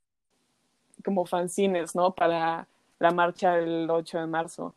como 1.04 1.26
fanzines, 1.26 1.96
¿no? 1.96 2.14
Para 2.14 2.68
la 3.00 3.12
marcha 3.12 3.56
del 3.56 3.90
8 3.90 4.20
de 4.20 4.28
marzo. 4.28 4.76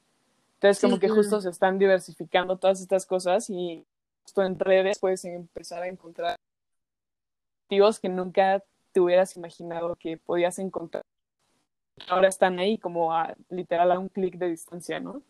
Entonces, 0.55 0.81
como 0.81 0.97
sí, 0.97 1.01
que 1.01 1.09
justo 1.09 1.41
se 1.41 1.51
están 1.51 1.79
diversificando 1.79 2.57
todas 2.57 2.81
estas 2.81 3.05
cosas 3.05 3.51
y 3.51 3.85
justo 4.23 4.43
en 4.43 4.59
redes 4.59 4.99
puedes 4.99 5.25
empezar 5.25 5.83
a 5.83 5.89
encontrar 5.89 6.39
activos 7.75 7.99
que 7.99 8.09
nunca 8.09 8.63
te 8.93 9.01
hubieras 9.01 9.37
imaginado 9.37 9.97
que 9.97 10.17
podías 10.17 10.59
encontrar. 10.61 11.03
Ahora 12.09 12.29
están 12.29 12.59
ahí 12.61 12.79
como 12.79 13.13
a 13.13 13.35
literal 13.51 13.91
a 13.91 13.99
un 13.99 14.09
clic 14.09 14.37
de 14.37 14.51
distancia, 14.51 15.01
¿no? 15.01 15.21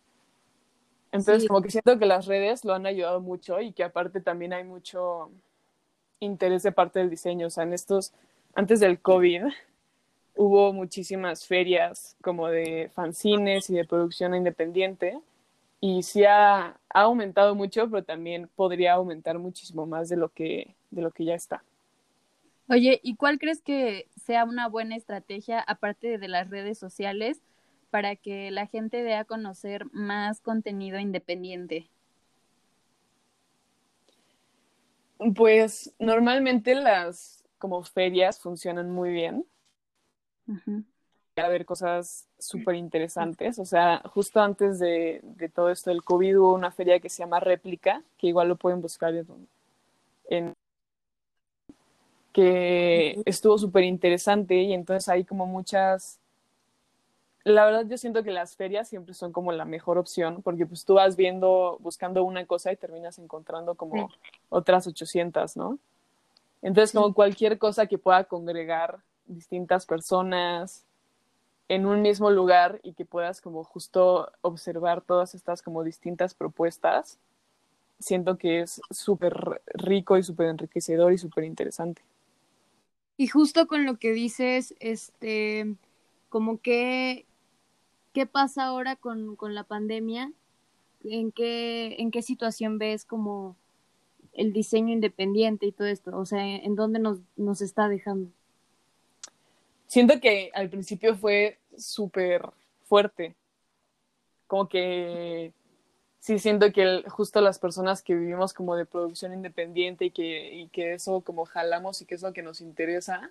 Entonces, 1.10 1.42
sí. 1.42 1.48
como 1.48 1.62
que 1.62 1.70
siento 1.70 1.98
que 1.98 2.06
las 2.06 2.26
redes 2.26 2.64
lo 2.64 2.74
han 2.74 2.86
ayudado 2.86 3.20
mucho 3.20 3.60
y 3.60 3.72
que 3.72 3.84
aparte 3.84 4.20
también 4.20 4.52
hay 4.52 4.64
mucho 4.64 5.30
interés 6.20 6.62
de 6.64 6.72
parte 6.72 6.98
del 6.98 7.08
diseño. 7.08 7.46
O 7.46 7.50
sea, 7.50 7.64
en 7.64 7.72
estos, 7.72 8.12
antes 8.54 8.80
del 8.80 9.00
COVID, 9.00 9.44
hubo 10.36 10.72
muchísimas 10.72 11.46
ferias 11.46 12.16
como 12.20 12.48
de 12.48 12.90
fanzines 12.94 13.70
y 13.70 13.74
de 13.74 13.84
producción 13.86 14.34
independiente. 14.34 15.18
Y 15.80 16.02
sí 16.02 16.24
ha, 16.24 16.76
ha, 16.88 17.00
aumentado 17.00 17.54
mucho, 17.54 17.88
pero 17.88 18.02
también 18.02 18.50
podría 18.54 18.94
aumentar 18.94 19.38
muchísimo 19.38 19.86
más 19.86 20.08
de 20.08 20.16
lo 20.16 20.30
que, 20.30 20.74
de 20.90 21.02
lo 21.02 21.10
que 21.10 21.24
ya 21.24 21.34
está. 21.34 21.62
Oye, 22.68 23.00
¿y 23.02 23.16
cuál 23.16 23.38
crees 23.38 23.60
que 23.60 24.08
sea 24.16 24.44
una 24.44 24.68
buena 24.68 24.96
estrategia, 24.96 25.60
aparte 25.60 26.18
de 26.18 26.28
las 26.28 26.48
redes 26.48 26.78
sociales, 26.78 27.42
para 27.90 28.16
que 28.16 28.50
la 28.50 28.66
gente 28.66 29.02
dé 29.02 29.14
a 29.14 29.24
conocer 29.24 29.84
más 29.92 30.40
contenido 30.40 30.98
independiente? 30.98 31.90
Pues 35.36 35.94
normalmente 35.98 36.74
las 36.74 37.44
como 37.58 37.82
ferias 37.84 38.40
funcionan 38.40 38.90
muy 38.90 39.10
bien. 39.10 39.46
Uh 40.46 40.54
-huh. 40.54 40.84
A 41.36 41.48
ver 41.48 41.64
cosas 41.64 42.28
súper 42.38 42.76
interesantes. 42.76 43.58
O 43.58 43.64
sea, 43.64 44.02
justo 44.06 44.40
antes 44.40 44.78
de, 44.78 45.20
de, 45.22 45.48
todo 45.48 45.70
esto 45.70 45.90
del 45.90 46.04
COVID 46.04 46.38
hubo 46.38 46.54
una 46.54 46.70
feria 46.70 47.00
que 47.00 47.08
se 47.08 47.18
llama 47.18 47.40
Réplica, 47.40 48.02
que 48.18 48.28
igual 48.28 48.48
lo 48.48 48.56
pueden 48.56 48.80
buscar 48.80 49.14
en, 49.14 49.26
en 49.28 49.48
que 52.34 53.22
estuvo 53.24 53.56
súper 53.56 53.84
interesante 53.84 54.60
y 54.60 54.74
entonces 54.74 55.08
hay 55.08 55.24
como 55.24 55.46
muchas 55.46 56.18
la 57.44 57.64
verdad 57.64 57.86
yo 57.86 57.96
siento 57.96 58.24
que 58.24 58.32
las 58.32 58.56
ferias 58.56 58.88
siempre 58.88 59.14
son 59.14 59.30
como 59.30 59.52
la 59.52 59.64
mejor 59.64 59.98
opción 59.98 60.42
porque 60.42 60.66
pues 60.66 60.84
tú 60.84 60.94
vas 60.94 61.14
viendo, 61.14 61.78
buscando 61.80 62.24
una 62.24 62.44
cosa 62.44 62.72
y 62.72 62.76
terminas 62.76 63.18
encontrando 63.18 63.74
como 63.76 64.10
otras 64.48 64.86
800, 64.86 65.56
¿no? 65.56 65.78
Entonces 66.60 66.92
como 66.92 67.14
cualquier 67.14 67.58
cosa 67.58 67.86
que 67.86 67.98
pueda 67.98 68.24
congregar 68.24 68.98
distintas 69.26 69.86
personas 69.86 70.84
en 71.68 71.86
un 71.86 72.02
mismo 72.02 72.30
lugar 72.30 72.80
y 72.82 72.94
que 72.94 73.04
puedas 73.04 73.40
como 73.40 73.62
justo 73.62 74.32
observar 74.40 75.02
todas 75.02 75.34
estas 75.34 75.62
como 75.62 75.84
distintas 75.84 76.34
propuestas, 76.34 77.18
siento 77.98 78.38
que 78.38 78.60
es 78.60 78.80
súper 78.90 79.62
rico 79.66 80.16
y 80.16 80.22
súper 80.22 80.48
enriquecedor 80.48 81.12
y 81.12 81.18
súper 81.18 81.44
interesante. 81.44 82.02
Y 83.16 83.28
justo 83.28 83.66
con 83.66 83.84
lo 83.84 83.98
que 83.98 84.12
dices, 84.12 84.74
este, 84.80 85.76
como 86.28 86.60
que 86.60 87.26
¿qué 88.14 88.24
pasa 88.26 88.64
ahora 88.64 88.96
con, 88.96 89.36
con, 89.36 89.54
la 89.54 89.64
pandemia? 89.64 90.32
¿En 91.02 91.32
qué, 91.32 91.96
¿En 91.98 92.10
qué 92.10 92.22
situación 92.22 92.78
ves 92.78 93.04
como 93.04 93.56
el 94.32 94.54
diseño 94.54 94.94
independiente 94.94 95.66
y 95.66 95.72
todo 95.72 95.88
esto? 95.88 96.16
O 96.16 96.24
sea, 96.24 96.42
¿en 96.42 96.74
dónde 96.76 97.00
nos, 97.00 97.18
nos 97.36 97.60
está 97.60 97.88
dejando? 97.88 98.30
Siento 99.86 100.18
que 100.20 100.50
al 100.54 100.70
principio 100.70 101.14
fue 101.16 101.58
súper 101.76 102.48
fuerte. 102.84 103.34
Como 104.46 104.68
que 104.68 105.52
sí 106.24 106.38
siento 106.38 106.72
que 106.72 106.82
el, 106.82 107.08
justo 107.10 107.42
las 107.42 107.58
personas 107.58 108.00
que 108.00 108.14
vivimos 108.14 108.54
como 108.54 108.76
de 108.76 108.86
producción 108.86 109.34
independiente 109.34 110.06
y 110.06 110.10
que, 110.10 110.54
y 110.54 110.68
que 110.68 110.94
eso 110.94 111.20
como 111.20 111.44
jalamos 111.44 112.00
y 112.00 112.06
que 112.06 112.14
es 112.14 112.22
lo 112.22 112.32
que 112.32 112.42
nos 112.42 112.62
interesa, 112.62 113.30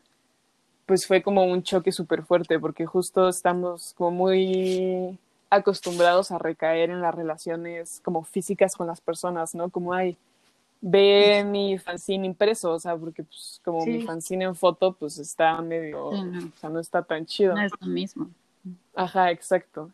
pues 0.86 1.08
fue 1.08 1.24
como 1.24 1.44
un 1.44 1.64
choque 1.64 1.92
súper 1.92 2.22
fuerte, 2.22 2.60
porque 2.60 2.86
justo 2.86 3.30
estamos 3.30 3.96
como 3.96 4.12
muy 4.12 5.18
acostumbrados 5.50 6.30
a 6.30 6.38
recaer 6.38 6.92
en 6.92 7.02
las 7.02 7.16
relaciones 7.16 8.00
como 8.04 8.24
físicas 8.24 8.76
con 8.76 8.86
las 8.86 9.02
personas, 9.02 9.56
¿no? 9.56 9.72
Como 9.72 9.92
hay, 9.92 10.16
ve 10.80 11.44
mi 11.44 11.80
fanzine 11.80 12.28
impreso, 12.28 12.74
o 12.74 12.80
sea, 12.80 12.96
porque 12.96 13.24
pues 13.24 13.60
como 13.66 13.84
sí. 13.86 13.90
mi 13.90 14.06
fanzine 14.06 14.46
en 14.46 14.56
foto, 14.56 14.94
pues 14.94 15.18
está 15.18 15.60
medio, 15.64 16.12
sí, 16.12 16.22
no. 16.26 16.46
o 16.46 16.60
sea, 16.60 16.70
no 16.70 16.80
está 16.80 17.02
tan 17.02 17.26
chido. 17.26 17.56
No 17.56 17.64
es 17.64 17.72
lo 17.82 17.88
mismo. 17.88 18.30
Ajá, 18.94 19.32
exacto. 19.32 19.90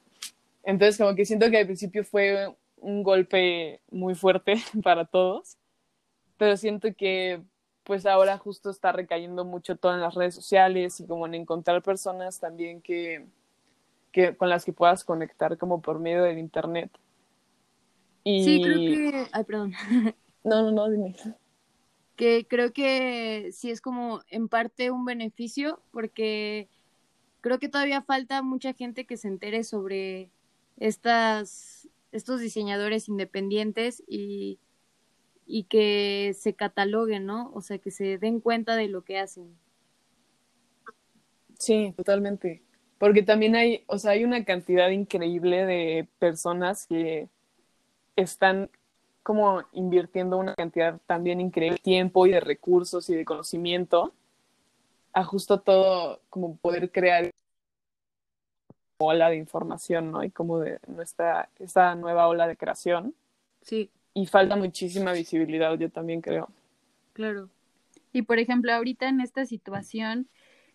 Entonces 0.65 0.97
como 0.97 1.15
que 1.15 1.23
siento 1.23 1.49
que 1.49 1.59
al 1.59 1.65
principio 1.65 2.03
fue 2.03 2.53
un 2.81 3.03
golpe 3.03 3.81
muy 3.91 4.15
fuerte 4.15 4.55
para 4.83 5.05
todos, 5.05 5.57
pero 6.37 6.57
siento 6.57 6.93
que 6.95 7.41
pues 7.83 8.05
ahora 8.05 8.37
justo 8.37 8.69
está 8.69 8.91
recayendo 8.91 9.45
mucho 9.45 9.75
todo 9.75 9.95
en 9.95 10.01
las 10.01 10.13
redes 10.13 10.35
sociales 10.35 10.99
y 10.99 11.07
como 11.07 11.25
en 11.25 11.33
encontrar 11.33 11.81
personas 11.81 12.39
también 12.39 12.81
que, 12.81 13.25
que 14.11 14.37
con 14.37 14.47
las 14.47 14.63
que 14.63 14.73
puedas 14.73 15.03
conectar 15.03 15.57
como 15.57 15.81
por 15.81 15.99
medio 15.99 16.21
del 16.23 16.37
internet. 16.37 16.91
Y... 18.23 18.43
Sí, 18.43 18.61
creo 18.61 18.77
que... 18.77 19.27
Ay, 19.31 19.43
perdón. 19.43 19.73
No, 20.41 20.63
no, 20.63 20.71
no, 20.71 20.89
dime. 20.89 21.15
Que 22.15 22.47
creo 22.47 22.71
que 22.71 23.49
sí 23.51 23.71
es 23.71 23.81
como 23.81 24.21
en 24.29 24.47
parte 24.47 24.89
un 24.89 25.03
beneficio 25.03 25.81
porque 25.91 26.69
creo 27.41 27.59
que 27.59 27.67
todavía 27.67 28.01
falta 28.01 28.41
mucha 28.41 28.71
gente 28.73 29.05
que 29.05 29.17
se 29.17 29.27
entere 29.27 29.65
sobre 29.65 30.29
estas, 30.77 31.88
estos 32.11 32.39
diseñadores 32.41 33.09
independientes 33.09 34.03
y 34.07 34.59
y 35.51 35.63
que 35.63 36.35
se 36.37 36.53
cataloguen, 36.53 37.25
¿no? 37.25 37.51
O 37.55 37.61
sea, 37.61 37.79
que 37.79 37.89
se 37.89 38.19
den 38.19 38.39
cuenta 38.39 38.75
de 38.75 38.87
lo 38.87 39.03
que 39.03 39.17
hacen. 39.17 39.57
Sí, 41.57 41.91
totalmente. 41.97 42.61
Porque 42.99 43.23
también 43.23 43.55
hay, 43.55 43.83
o 43.87 43.97
sea, 43.97 44.11
hay 44.11 44.23
una 44.23 44.45
cantidad 44.45 44.89
increíble 44.89 45.65
de 45.65 46.07
personas 46.19 46.85
que, 46.85 47.27
están 48.15 48.69
como 49.23 49.63
invirtiendo 49.71 50.37
una 50.37 50.53
cantidad 50.53 50.99
también 51.07 51.39
increíble 51.39 51.77
de 51.77 51.81
tiempo 51.81 52.27
y 52.27 52.31
de 52.31 52.41
recursos 52.41 53.09
y 53.09 53.15
de 53.15 53.23
conocimiento 53.23 54.13
a 55.13 55.23
justo 55.23 55.61
todo 55.61 56.19
como 56.29 56.57
poder 56.57 56.91
crear 56.91 57.31
ola 58.99 59.29
de 59.29 59.37
información, 59.37 60.11
¿no? 60.11 60.23
Y 60.23 60.29
como 60.29 60.59
de 60.59 60.79
nuestra, 60.87 61.49
esta 61.59 61.95
nueva 61.95 62.27
ola 62.27 62.47
de 62.47 62.57
creación. 62.57 63.15
Sí. 63.61 63.89
Y 64.13 64.25
falta 64.27 64.55
muchísima 64.55 65.13
visibilidad, 65.13 65.77
yo 65.77 65.89
también 65.89 66.21
creo. 66.21 66.49
Claro. 67.13 67.49
Y 68.11 68.23
por 68.23 68.39
ejemplo, 68.39 68.73
ahorita 68.73 69.07
en 69.07 69.21
esta 69.21 69.45
situación, 69.45 70.27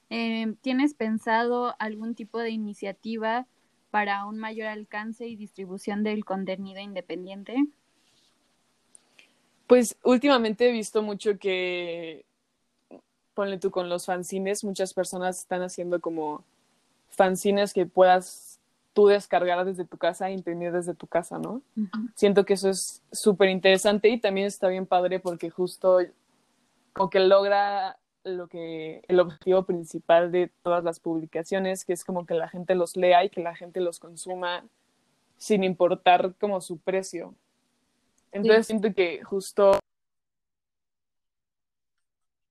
eh, 0.08 0.54
¿tienes 0.62 0.94
pensado 0.94 1.74
algún 1.78 2.14
tipo 2.14 2.38
de 2.38 2.50
iniciativa 2.50 3.46
para 3.90 4.24
un 4.26 4.38
mayor 4.38 4.68
alcance 4.68 5.26
y 5.26 5.36
distribución 5.36 6.02
del 6.02 6.24
contenido 6.24 6.80
independiente? 6.80 7.66
Pues 9.66 9.96
últimamente 10.02 10.68
he 10.68 10.72
visto 10.72 11.02
mucho 11.02 11.38
que, 11.38 12.24
ponle 13.34 13.58
tú 13.58 13.70
con 13.70 13.88
los 13.88 14.06
fanzines, 14.06 14.64
muchas 14.64 14.94
personas 14.94 15.40
están 15.40 15.62
haciendo 15.62 16.00
como 16.00 16.44
fanzines 17.14 17.72
que 17.72 17.86
puedas 17.86 18.60
tú 18.92 19.08
descargar 19.08 19.64
desde 19.64 19.84
tu 19.84 19.98
casa 19.98 20.28
e 20.28 20.32
imprimir 20.32 20.72
desde 20.72 20.94
tu 20.94 21.06
casa, 21.06 21.38
¿no? 21.38 21.62
Siento 22.14 22.44
que 22.44 22.54
eso 22.54 22.70
es 22.70 23.02
súper 23.12 23.50
interesante 23.50 24.08
y 24.08 24.20
también 24.20 24.46
está 24.46 24.68
bien 24.68 24.86
padre 24.86 25.18
porque 25.18 25.50
justo 25.50 25.98
como 26.92 27.10
que 27.10 27.20
logra 27.20 27.98
lo 28.22 28.46
que 28.46 29.02
el 29.08 29.20
objetivo 29.20 29.64
principal 29.64 30.32
de 30.32 30.50
todas 30.62 30.82
las 30.84 31.00
publicaciones, 31.00 31.84
que 31.84 31.92
es 31.92 32.04
como 32.04 32.24
que 32.24 32.34
la 32.34 32.48
gente 32.48 32.74
los 32.74 32.96
lea 32.96 33.24
y 33.24 33.30
que 33.30 33.42
la 33.42 33.54
gente 33.54 33.80
los 33.80 33.98
consuma 33.98 34.64
sin 35.36 35.64
importar 35.64 36.34
como 36.40 36.60
su 36.60 36.78
precio. 36.78 37.34
Entonces 38.32 38.66
siento 38.66 38.94
que 38.94 39.22
justo 39.22 39.78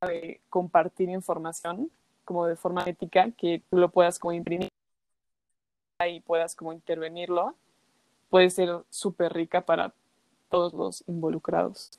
de 0.02 0.42
compartir 0.50 1.10
información 1.10 1.90
como 2.26 2.46
de 2.46 2.56
forma 2.56 2.84
ética, 2.86 3.32
que 3.32 3.62
tú 3.70 3.78
lo 3.78 3.90
puedas 3.90 4.20
como 4.20 4.34
imprimir 4.34 4.70
y 6.06 6.20
puedas 6.22 6.56
como 6.56 6.74
intervenirlo, 6.74 7.56
puede 8.30 8.50
ser 8.50 8.84
súper 8.90 9.34
rica 9.34 9.62
para 9.62 9.94
todos 10.50 10.74
los 10.74 11.04
involucrados. 11.08 11.92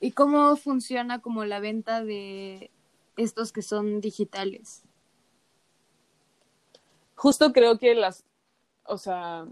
¿Y 0.00 0.12
cómo 0.12 0.56
funciona 0.56 1.20
como 1.20 1.44
la 1.44 1.60
venta 1.60 2.04
de 2.04 2.70
estos 3.16 3.52
que 3.52 3.62
son 3.62 4.00
digitales? 4.00 4.82
Justo 7.16 7.52
creo 7.52 7.78
que 7.78 7.94
las, 7.94 8.24
o 8.84 8.96
sea, 8.96 9.46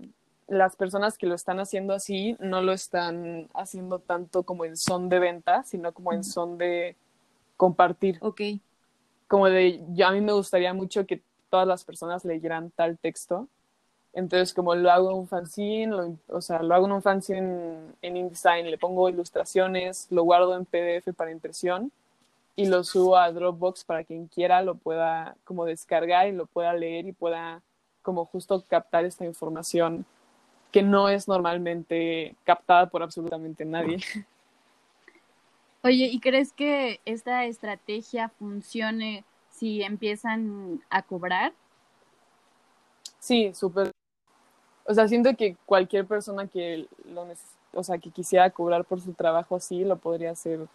las 0.46 0.76
personas 0.76 1.18
que 1.18 1.26
lo 1.26 1.34
están 1.34 1.58
haciendo 1.58 1.94
así 1.94 2.36
no 2.38 2.62
lo 2.62 2.72
están 2.72 3.48
haciendo 3.54 3.98
tanto 3.98 4.44
como 4.44 4.64
en 4.64 4.76
son 4.76 5.08
de 5.08 5.18
venta, 5.18 5.64
sino 5.64 5.92
como 5.92 6.12
en 6.12 6.22
son 6.22 6.58
de 6.58 6.96
compartir. 7.56 8.18
Ok. 8.20 8.40
Como 9.28 9.46
de, 9.48 9.82
yo, 9.94 10.06
a 10.06 10.12
mí 10.12 10.20
me 10.20 10.32
gustaría 10.32 10.72
mucho 10.72 11.06
que 11.06 11.22
todas 11.50 11.66
las 11.66 11.84
personas 11.84 12.24
leyeran 12.24 12.70
tal 12.70 12.98
texto. 12.98 13.48
Entonces, 14.12 14.54
como 14.54 14.74
lo 14.74 14.90
hago 14.90 15.10
en 15.10 15.18
un 15.18 15.28
fanzine, 15.28 16.16
o 16.28 16.40
sea, 16.40 16.62
lo 16.62 16.74
hago 16.74 16.86
en 16.86 16.92
un 16.92 17.02
fanzine 17.02 17.38
en, 17.38 17.94
en 18.02 18.16
InDesign, 18.16 18.70
le 18.70 18.78
pongo 18.78 19.08
ilustraciones, 19.08 20.06
lo 20.10 20.22
guardo 20.22 20.56
en 20.56 20.64
PDF 20.64 21.12
para 21.14 21.32
impresión 21.32 21.92
y 22.56 22.66
lo 22.66 22.82
subo 22.82 23.18
a 23.18 23.30
Dropbox 23.30 23.84
para 23.84 24.02
quien 24.02 24.26
quiera 24.28 24.62
lo 24.62 24.74
pueda 24.74 25.36
como 25.44 25.66
descargar 25.66 26.26
y 26.26 26.32
lo 26.32 26.46
pueda 26.46 26.72
leer 26.72 27.06
y 27.06 27.12
pueda 27.12 27.60
como 28.02 28.24
justo 28.24 28.64
captar 28.66 29.04
esta 29.04 29.26
información 29.26 30.06
que 30.72 30.82
no 30.82 31.08
es 31.08 31.28
normalmente 31.28 32.34
captada 32.44 32.86
por 32.86 33.02
absolutamente 33.02 33.64
nadie. 33.64 33.98
Oye, 35.86 36.06
¿y 36.06 36.18
crees 36.18 36.52
que 36.52 37.00
esta 37.04 37.44
estrategia 37.44 38.28
funcione 38.28 39.22
si 39.50 39.84
empiezan 39.84 40.82
a 40.90 41.02
cobrar? 41.02 41.52
Sí, 43.20 43.54
súper. 43.54 43.92
O 44.84 44.94
sea, 44.94 45.06
siento 45.06 45.36
que 45.36 45.56
cualquier 45.64 46.04
persona 46.04 46.48
que 46.48 46.88
lo 47.04 47.28
o 47.72 47.84
sea, 47.84 47.98
que 47.98 48.10
quisiera 48.10 48.50
cobrar 48.50 48.84
por 48.84 49.00
su 49.00 49.12
trabajo 49.12 49.54
así, 49.54 49.84
lo 49.84 49.96
podría 49.96 50.32
hacer 50.32 50.66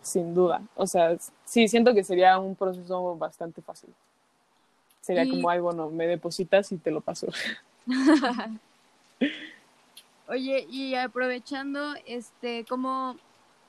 sin 0.00 0.34
duda. 0.34 0.62
O 0.74 0.88
sea, 0.88 1.16
sí, 1.44 1.68
siento 1.68 1.94
que 1.94 2.02
sería 2.02 2.36
un 2.40 2.56
proceso 2.56 3.16
bastante 3.16 3.62
fácil. 3.62 3.90
Sería 5.02 5.28
como, 5.28 5.50
ay, 5.50 5.60
bueno, 5.60 5.88
me 5.88 6.08
depositas 6.08 6.72
y 6.72 6.78
te 6.78 6.90
lo 6.90 7.00
paso. 7.00 7.28
Oye, 10.26 10.66
y 10.68 10.96
aprovechando, 10.96 11.94
este, 12.06 12.64
¿cómo 12.68 13.16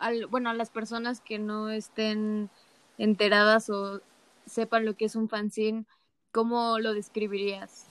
al, 0.03 0.27
bueno, 0.27 0.49
a 0.49 0.53
las 0.53 0.69
personas 0.69 1.21
que 1.21 1.39
no 1.39 1.69
estén 1.69 2.49
enteradas 2.97 3.69
o 3.69 4.01
sepan 4.45 4.83
lo 4.83 4.95
que 4.95 5.05
es 5.05 5.15
un 5.15 5.29
fanzine, 5.29 5.85
¿cómo 6.33 6.77
lo 6.79 6.93
describirías? 6.93 7.85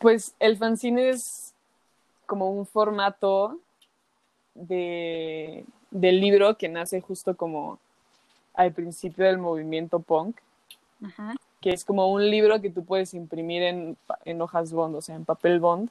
Pues 0.00 0.34
el 0.40 0.56
fanzine 0.56 1.10
es 1.10 1.54
como 2.26 2.50
un 2.50 2.66
formato 2.66 3.60
de, 4.54 5.64
del 5.92 6.20
libro 6.20 6.56
que 6.56 6.68
nace 6.68 7.00
justo 7.00 7.36
como 7.36 7.78
al 8.54 8.72
principio 8.72 9.26
del 9.26 9.38
movimiento 9.38 10.00
punk, 10.00 10.38
que 11.60 11.70
es 11.70 11.84
como 11.84 12.10
un 12.10 12.28
libro 12.28 12.60
que 12.60 12.70
tú 12.70 12.84
puedes 12.84 13.14
imprimir 13.14 13.62
en, 13.62 13.96
en 14.24 14.42
hojas 14.42 14.72
bond, 14.72 14.96
o 14.96 15.00
sea, 15.00 15.14
en 15.14 15.24
papel 15.24 15.60
bond, 15.60 15.88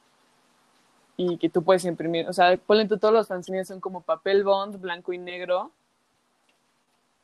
y 1.22 1.36
que 1.36 1.50
tú 1.50 1.62
puedes 1.62 1.84
imprimir, 1.84 2.26
o 2.30 2.32
sea, 2.32 2.56
ponle 2.56 2.88
tú 2.88 2.96
todos 2.96 3.12
los 3.12 3.28
fanzines 3.28 3.68
son 3.68 3.78
como 3.78 4.00
papel 4.00 4.42
bond, 4.42 4.80
blanco 4.80 5.12
y 5.12 5.18
negro, 5.18 5.70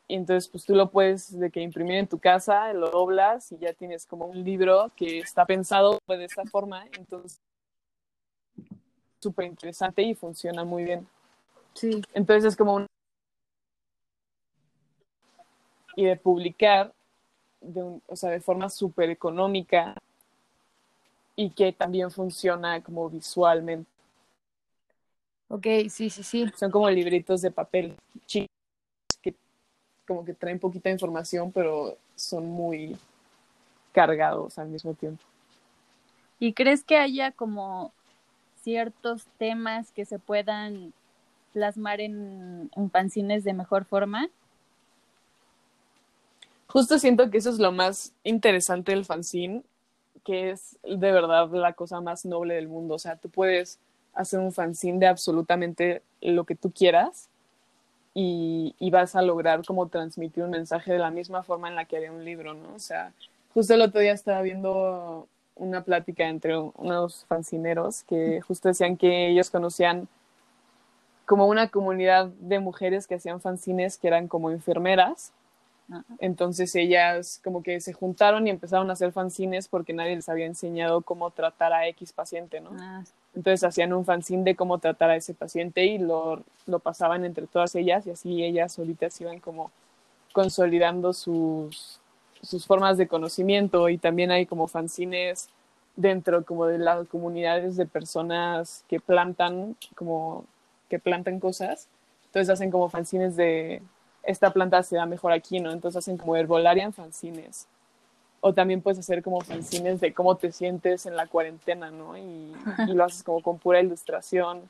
y 0.07 0.13
entonces 0.13 0.47
pues 0.47 0.65
tú 0.65 0.75
lo 0.75 0.91
puedes 0.91 1.37
de 1.39 1.49
que 1.49 1.61
imprimir 1.61 1.95
en 1.95 2.07
tu 2.07 2.19
casa, 2.19 2.71
lo 2.73 2.91
doblas 2.91 3.51
y 3.51 3.57
ya 3.57 3.73
tienes 3.73 4.05
como 4.05 4.27
un 4.27 4.43
libro 4.43 4.91
que 4.95 5.17
está 5.17 5.47
pensado 5.47 5.97
de 6.07 6.25
esta 6.25 6.45
forma, 6.45 6.85
entonces 6.95 7.41
súper 9.19 9.45
interesante 9.45 10.03
y 10.03 10.13
funciona 10.13 10.63
muy 10.63 10.83
bien. 10.83 11.07
Sí. 11.73 11.99
Entonces 12.13 12.45
es 12.45 12.55
como 12.55 12.75
un... 12.75 12.85
Y 15.95 16.05
de 16.05 16.17
publicar, 16.17 16.93
de 17.61 17.81
un, 17.81 18.03
o 18.05 18.15
sea, 18.15 18.29
de 18.29 18.41
forma 18.41 18.69
súper 18.69 19.09
económica, 19.09 19.95
y 21.37 21.51
que 21.51 21.71
también 21.71 22.11
funciona 22.11 22.81
como 22.81 23.09
visualmente. 23.09 23.89
Ok, 25.47 25.65
sí, 25.87 26.09
sí, 26.09 26.23
sí. 26.23 26.45
Son 26.57 26.71
como 26.71 26.89
libritos 26.89 27.41
de 27.41 27.51
papel 27.51 27.95
chicos 28.25 28.49
que 29.21 29.35
como 30.05 30.25
que 30.25 30.33
traen 30.33 30.59
poquita 30.59 30.89
información, 30.89 31.51
pero 31.51 31.95
son 32.15 32.47
muy 32.47 32.97
cargados 33.93 34.57
al 34.57 34.67
mismo 34.67 34.93
tiempo. 34.95 35.23
¿Y 36.39 36.53
crees 36.53 36.83
que 36.83 36.97
haya 36.97 37.31
como 37.31 37.93
ciertos 38.63 39.25
temas 39.37 39.91
que 39.91 40.05
se 40.05 40.17
puedan 40.19 40.91
plasmar 41.53 42.01
en, 42.01 42.71
en 42.75 42.89
fanzines 42.89 43.43
de 43.43 43.53
mejor 43.53 43.85
forma? 43.85 44.27
Justo 46.67 46.97
siento 46.97 47.29
que 47.29 47.37
eso 47.37 47.51
es 47.51 47.59
lo 47.59 47.71
más 47.71 48.11
interesante 48.23 48.91
del 48.91 49.05
fanzine, 49.05 49.63
que 50.27 50.49
es 50.49 50.77
de 50.83 51.11
verdad 51.13 51.49
la 51.51 51.71
cosa 51.71 52.01
más 52.01 52.25
noble 52.25 52.55
del 52.55 52.67
mundo. 52.67 52.95
O 52.95 52.99
sea, 52.99 53.15
tú 53.15 53.29
puedes 53.29 53.79
hacer 54.13 54.41
un 54.41 54.51
fanzine 54.51 54.99
de 54.99 55.07
absolutamente 55.07 56.01
lo 56.19 56.43
que 56.43 56.53
tú 56.53 56.69
quieras 56.69 57.29
y, 58.13 58.75
y, 58.77 58.89
vas 58.89 59.15
a 59.15 59.21
lograr 59.21 59.63
como 59.63 59.87
transmitir 59.87 60.43
un 60.43 60.49
mensaje 60.49 60.91
de 60.91 60.99
la 60.99 61.11
misma 61.11 61.43
forma 61.43 61.69
en 61.69 61.75
la 61.75 61.85
que 61.85 61.95
haría 61.95 62.11
un 62.11 62.25
libro, 62.25 62.53
¿no? 62.53 62.75
O 62.75 62.79
sea, 62.79 63.13
justo 63.53 63.73
el 63.73 63.81
otro 63.81 64.01
día 64.01 64.11
estaba 64.11 64.41
viendo 64.41 65.29
una 65.55 65.83
plática 65.83 66.27
entre 66.27 66.57
unos 66.57 67.23
fanzineros 67.29 68.03
que 68.03 68.41
justo 68.41 68.67
decían 68.67 68.97
que 68.97 69.29
ellos 69.29 69.49
conocían 69.49 70.09
como 71.25 71.47
una 71.47 71.69
comunidad 71.69 72.27
de 72.41 72.59
mujeres 72.59 73.07
que 73.07 73.15
hacían 73.15 73.39
fanzines 73.39 73.97
que 73.97 74.07
eran 74.09 74.27
como 74.27 74.51
enfermeras 74.51 75.31
entonces 76.19 76.75
ellas 76.75 77.39
como 77.43 77.63
que 77.63 77.79
se 77.79 77.93
juntaron 77.93 78.45
y 78.45 78.49
empezaron 78.49 78.89
a 78.89 78.93
hacer 78.93 79.11
fanzines 79.11 79.67
porque 79.67 79.93
nadie 79.93 80.15
les 80.15 80.27
había 80.27 80.45
enseñado 80.45 81.01
cómo 81.01 81.31
tratar 81.31 81.71
a 81.73 81.87
X 81.87 82.11
paciente, 82.11 82.59
¿no? 82.59 82.71
Ah, 82.77 83.03
Entonces 83.35 83.63
hacían 83.63 83.93
un 83.93 84.03
fanzine 84.03 84.43
de 84.43 84.55
cómo 84.55 84.79
tratar 84.79 85.11
a 85.11 85.15
ese 85.15 85.33
paciente 85.33 85.85
y 85.85 85.97
lo, 85.97 86.43
lo 86.65 86.79
pasaban 86.79 87.23
entre 87.23 87.47
todas 87.47 87.73
ellas 87.75 88.05
y 88.05 88.11
así 88.11 88.43
ellas 88.43 88.73
solitas 88.73 89.19
iban 89.21 89.39
como 89.39 89.71
consolidando 90.33 91.13
sus, 91.13 91.99
sus 92.41 92.65
formas 92.65 92.97
de 92.97 93.07
conocimiento 93.07 93.87
y 93.89 93.97
también 93.97 94.31
hay 94.31 94.45
como 94.45 94.67
fanzines 94.67 95.49
dentro 95.95 96.43
como 96.45 96.65
de 96.67 96.77
las 96.77 97.07
comunidades 97.07 97.75
de 97.77 97.85
personas 97.85 98.83
que 98.87 98.99
plantan 98.99 99.75
como 99.95 100.45
que 100.89 100.99
plantan 100.99 101.39
cosas. 101.39 101.87
Entonces 102.27 102.49
hacen 102.49 102.71
como 102.71 102.89
fanzines 102.89 103.35
de 103.35 103.81
esta 104.23 104.51
planta 104.51 104.83
se 104.83 104.95
da 104.95 105.05
mejor 105.05 105.31
aquí, 105.31 105.59
¿no? 105.59 105.71
Entonces 105.71 105.99
hacen 105.99 106.17
como 106.17 106.35
herbolaria 106.35 106.83
en 106.83 106.93
fanzines. 106.93 107.67
O 108.39 108.53
también 108.53 108.81
puedes 108.81 108.99
hacer 108.99 109.23
como 109.23 109.41
fanzines 109.41 109.99
de 109.99 110.13
cómo 110.13 110.35
te 110.35 110.51
sientes 110.51 111.05
en 111.05 111.15
la 111.15 111.27
cuarentena, 111.27 111.89
¿no? 111.89 112.17
Y, 112.17 112.53
y 112.87 112.93
lo 112.93 113.03
haces 113.03 113.23
como 113.23 113.41
con 113.41 113.57
pura 113.57 113.81
ilustración. 113.81 114.69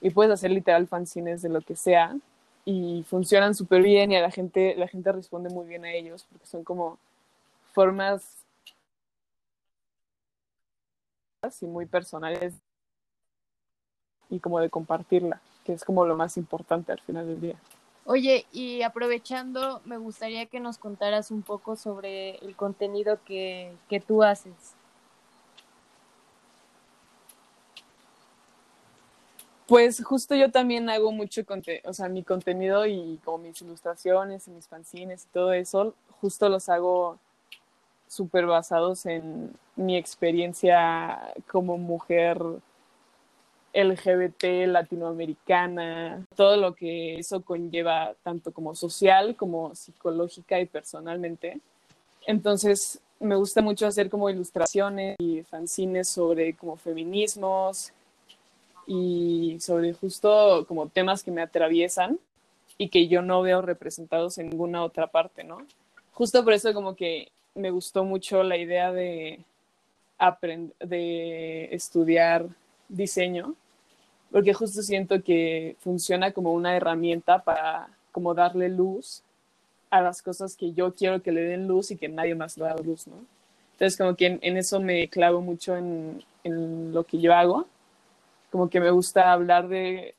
Y 0.00 0.10
puedes 0.10 0.32
hacer 0.32 0.50
literal 0.50 0.86
fanzines 0.86 1.42
de 1.42 1.48
lo 1.48 1.60
que 1.60 1.76
sea. 1.76 2.16
Y 2.64 3.04
funcionan 3.08 3.54
súper 3.54 3.82
bien 3.82 4.12
y 4.12 4.16
a 4.16 4.20
la 4.20 4.30
gente, 4.30 4.74
la 4.76 4.88
gente 4.88 5.10
responde 5.10 5.48
muy 5.48 5.66
bien 5.66 5.84
a 5.84 5.92
ellos 5.92 6.26
porque 6.28 6.46
son 6.46 6.64
como 6.64 6.98
formas 7.72 8.38
y 11.60 11.66
muy 11.66 11.86
personales 11.86 12.52
y 14.28 14.40
como 14.40 14.60
de 14.60 14.68
compartirla, 14.68 15.40
que 15.64 15.72
es 15.72 15.84
como 15.84 16.04
lo 16.04 16.16
más 16.16 16.36
importante 16.36 16.92
al 16.92 17.00
final 17.00 17.26
del 17.26 17.40
día. 17.40 17.56
Oye, 18.10 18.46
y 18.52 18.80
aprovechando, 18.80 19.82
me 19.84 19.98
gustaría 19.98 20.46
que 20.46 20.60
nos 20.60 20.78
contaras 20.78 21.30
un 21.30 21.42
poco 21.42 21.76
sobre 21.76 22.36
el 22.38 22.56
contenido 22.56 23.18
que, 23.26 23.70
que 23.90 24.00
tú 24.00 24.22
haces. 24.22 24.54
Pues 29.66 30.02
justo 30.02 30.34
yo 30.34 30.50
también 30.50 30.88
hago 30.88 31.12
mucho 31.12 31.42
o 31.84 31.92
sea, 31.92 32.08
mi 32.08 32.22
contenido 32.22 32.86
y 32.86 33.20
como 33.26 33.36
mis 33.44 33.60
ilustraciones 33.60 34.48
y 34.48 34.52
mis 34.52 34.66
fanzines 34.68 35.26
y 35.26 35.28
todo 35.28 35.52
eso, 35.52 35.94
justo 36.22 36.48
los 36.48 36.70
hago 36.70 37.18
súper 38.06 38.46
basados 38.46 39.04
en 39.04 39.52
mi 39.76 39.98
experiencia 39.98 41.34
como 41.46 41.76
mujer 41.76 42.40
LGBT 43.72 44.66
latinoamericana, 44.66 46.24
todo 46.34 46.56
lo 46.56 46.74
que 46.74 47.18
eso 47.18 47.42
conlleva 47.42 48.14
tanto 48.22 48.52
como 48.52 48.74
social 48.74 49.36
como 49.36 49.74
psicológica 49.74 50.60
y 50.60 50.66
personalmente. 50.66 51.60
Entonces, 52.26 53.00
me 53.20 53.36
gusta 53.36 53.62
mucho 53.62 53.86
hacer 53.86 54.10
como 54.10 54.30
ilustraciones 54.30 55.16
y 55.18 55.42
fanzines 55.42 56.08
sobre 56.08 56.54
como 56.54 56.76
feminismos 56.76 57.92
y 58.86 59.58
sobre 59.60 59.92
justo 59.92 60.64
como 60.66 60.88
temas 60.88 61.22
que 61.22 61.30
me 61.30 61.42
atraviesan 61.42 62.18
y 62.78 62.88
que 62.88 63.08
yo 63.08 63.22
no 63.22 63.42
veo 63.42 63.60
representados 63.60 64.38
en 64.38 64.48
ninguna 64.50 64.84
otra 64.84 65.08
parte, 65.08 65.44
¿no? 65.44 65.58
Justo 66.12 66.44
por 66.44 66.52
eso 66.52 66.72
como 66.72 66.96
que 66.96 67.30
me 67.54 67.70
gustó 67.70 68.04
mucho 68.04 68.42
la 68.42 68.56
idea 68.56 68.92
de 68.92 69.40
de 70.80 71.68
estudiar 71.70 72.46
diseño, 72.88 73.54
porque 74.30 74.54
justo 74.54 74.82
siento 74.82 75.22
que 75.22 75.76
funciona 75.80 76.32
como 76.32 76.52
una 76.52 76.76
herramienta 76.76 77.42
para 77.42 77.88
como 78.12 78.34
darle 78.34 78.68
luz 78.68 79.22
a 79.90 80.00
las 80.00 80.22
cosas 80.22 80.56
que 80.56 80.72
yo 80.72 80.94
quiero 80.94 81.22
que 81.22 81.32
le 81.32 81.42
den 81.42 81.66
luz 81.66 81.90
y 81.90 81.96
que 81.96 82.08
nadie 82.08 82.34
más 82.34 82.58
le 82.58 82.64
da 82.64 82.76
luz, 82.76 83.06
¿no? 83.06 83.16
Entonces 83.72 83.96
como 83.96 84.16
que 84.16 84.26
en, 84.26 84.38
en 84.42 84.56
eso 84.56 84.80
me 84.80 85.08
clavo 85.08 85.40
mucho 85.40 85.76
en, 85.76 86.24
en, 86.42 86.92
lo 86.92 87.04
que 87.04 87.20
yo 87.20 87.32
hago, 87.32 87.66
como 88.50 88.68
que 88.68 88.80
me 88.80 88.90
gusta 88.90 89.32
hablar 89.32 89.68
de 89.68 90.14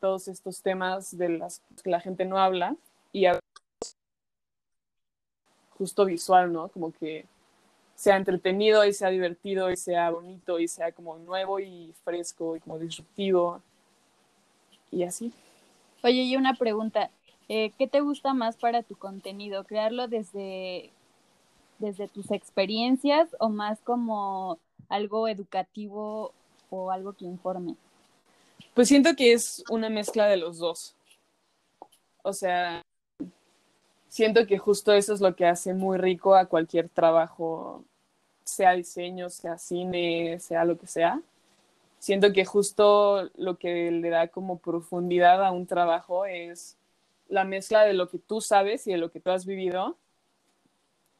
todos 0.00 0.28
estos 0.28 0.62
temas 0.62 1.16
de 1.16 1.30
las 1.30 1.62
que 1.82 1.90
la 1.90 2.00
gente 2.00 2.24
no 2.24 2.38
habla 2.38 2.76
y 3.12 3.26
a 3.26 3.40
justo 5.76 6.04
visual, 6.04 6.52
¿no? 6.52 6.68
Como 6.68 6.92
que 6.92 7.26
sea 7.96 8.16
entretenido 8.16 8.84
y 8.84 8.92
sea 8.92 9.08
divertido 9.08 9.70
y 9.70 9.76
sea 9.76 10.10
bonito 10.10 10.60
y 10.60 10.68
sea 10.68 10.92
como 10.92 11.16
nuevo 11.16 11.58
y 11.58 11.92
fresco 12.04 12.54
y 12.54 12.60
como 12.60 12.78
disruptivo 12.78 13.60
y 14.92 15.02
así. 15.02 15.32
Oye, 16.04 16.22
y 16.22 16.36
una 16.36 16.54
pregunta, 16.54 17.10
eh, 17.48 17.72
¿qué 17.78 17.88
te 17.88 18.00
gusta 18.00 18.34
más 18.34 18.56
para 18.56 18.82
tu 18.82 18.96
contenido? 18.96 19.64
¿Crearlo 19.64 20.08
desde, 20.08 20.90
desde 21.78 22.06
tus 22.06 22.30
experiencias 22.30 23.34
o 23.40 23.48
más 23.48 23.80
como 23.80 24.58
algo 24.88 25.26
educativo 25.26 26.32
o 26.70 26.90
algo 26.90 27.14
que 27.14 27.24
informe? 27.24 27.76
Pues 28.74 28.88
siento 28.88 29.16
que 29.16 29.32
es 29.32 29.64
una 29.70 29.88
mezcla 29.88 30.26
de 30.26 30.36
los 30.36 30.58
dos. 30.58 30.94
O 32.22 32.32
sea, 32.32 32.82
siento 34.08 34.46
que 34.46 34.58
justo 34.58 34.92
eso 34.92 35.12
es 35.12 35.20
lo 35.20 35.36
que 35.36 35.46
hace 35.46 35.74
muy 35.74 35.98
rico 35.98 36.34
a 36.34 36.46
cualquier 36.46 36.88
trabajo, 36.88 37.84
sea 38.44 38.72
diseño, 38.72 39.30
sea 39.30 39.58
cine, 39.58 40.38
sea 40.40 40.64
lo 40.64 40.78
que 40.78 40.86
sea. 40.86 41.20
Siento 41.98 42.32
que 42.32 42.44
justo 42.44 43.30
lo 43.36 43.58
que 43.58 43.90
le 43.90 44.10
da 44.10 44.28
como 44.28 44.58
profundidad 44.58 45.44
a 45.44 45.50
un 45.50 45.66
trabajo 45.66 46.26
es 46.26 46.76
la 47.28 47.44
mezcla 47.44 47.82
de 47.82 47.94
lo 47.94 48.08
que 48.08 48.18
tú 48.18 48.40
sabes 48.40 48.86
y 48.86 48.92
de 48.92 48.98
lo 48.98 49.10
que 49.10 49.20
tú 49.20 49.30
has 49.30 49.46
vivido 49.46 49.96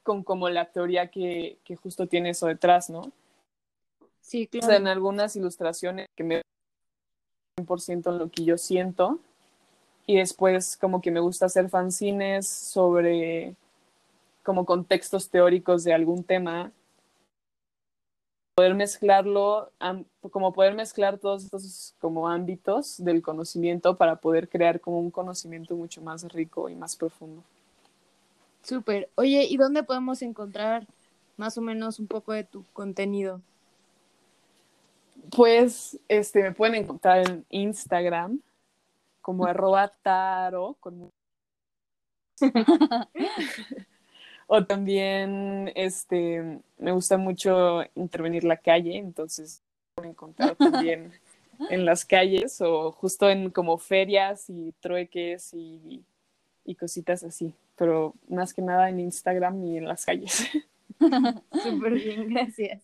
con 0.02 0.22
como 0.22 0.48
la 0.48 0.66
teoría 0.66 1.08
que, 1.10 1.58
que 1.64 1.74
justo 1.74 2.06
tiene 2.06 2.30
eso 2.30 2.46
detrás, 2.46 2.88
¿no? 2.88 3.10
Sí, 4.20 4.46
claro. 4.46 4.66
O 4.66 4.70
sea, 4.70 4.76
en 4.78 4.86
algunas 4.86 5.34
ilustraciones 5.34 6.06
que 6.14 6.24
me 6.24 6.42
100% 7.58 8.10
en 8.10 8.18
lo 8.18 8.30
que 8.30 8.44
yo 8.44 8.56
siento, 8.58 9.18
y 10.06 10.16
después 10.16 10.76
como 10.76 11.00
que 11.00 11.10
me 11.10 11.20
gusta 11.20 11.46
hacer 11.46 11.68
fanzines 11.68 12.48
sobre 12.48 13.54
como 14.42 14.64
contextos 14.64 15.28
teóricos 15.28 15.82
de 15.84 15.92
algún 15.92 16.22
tema 16.22 16.72
poder 18.54 18.74
mezclarlo 18.74 19.70
como 20.30 20.52
poder 20.52 20.74
mezclar 20.74 21.18
todos 21.18 21.44
estos 21.44 21.94
como 22.00 22.28
ámbitos 22.28 23.04
del 23.04 23.20
conocimiento 23.20 23.96
para 23.96 24.16
poder 24.16 24.48
crear 24.48 24.80
como 24.80 25.00
un 25.00 25.10
conocimiento 25.10 25.74
mucho 25.74 26.00
más 26.00 26.24
rico 26.32 26.68
y 26.68 26.74
más 26.74 26.96
profundo 26.96 27.42
Súper. 28.66 29.08
Oye, 29.14 29.46
¿y 29.48 29.56
dónde 29.58 29.84
podemos 29.84 30.22
encontrar 30.22 30.88
más 31.36 31.56
o 31.56 31.60
menos 31.60 32.00
un 32.00 32.08
poco 32.08 32.32
de 32.32 32.42
tu 32.42 32.64
contenido? 32.72 33.40
Pues 35.30 36.00
este 36.08 36.42
me 36.42 36.50
pueden 36.50 36.74
encontrar 36.74 37.30
en 37.30 37.44
Instagram 37.50 38.40
como 39.26 39.44
arroba 39.44 39.88
taro 40.02 40.76
con... 40.78 41.10
o 44.46 44.64
también 44.64 45.72
este 45.74 46.60
me 46.78 46.92
gusta 46.92 47.16
mucho 47.16 47.82
intervenir 47.96 48.44
la 48.44 48.56
calle 48.56 48.98
entonces 48.98 49.64
pueden 49.96 50.12
encontrar 50.12 50.54
también 50.54 51.10
en 51.70 51.84
las 51.84 52.04
calles 52.04 52.60
o 52.60 52.92
justo 52.92 53.28
en 53.28 53.50
como 53.50 53.78
ferias 53.78 54.48
y 54.48 54.72
trueques 54.78 55.52
y, 55.54 56.04
y 56.64 56.76
cositas 56.76 57.24
así 57.24 57.52
pero 57.74 58.14
más 58.28 58.54
que 58.54 58.62
nada 58.62 58.88
en 58.90 59.00
Instagram 59.00 59.64
y 59.64 59.78
en 59.78 59.88
las 59.88 60.06
calles 60.06 60.48
Súper 61.62 61.92
bien, 61.92 62.30
gracias. 62.30 62.80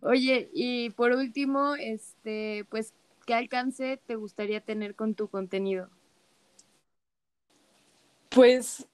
Oye, 0.00 0.48
y 0.54 0.88
por 0.90 1.12
último, 1.12 1.74
este, 1.74 2.64
pues 2.70 2.94
¿qué 3.24 3.34
alcance 3.34 4.00
te 4.06 4.16
gustaría 4.16 4.60
tener 4.60 4.94
con 4.94 5.14
tu 5.14 5.28
contenido? 5.28 5.88
Pues 8.30 8.86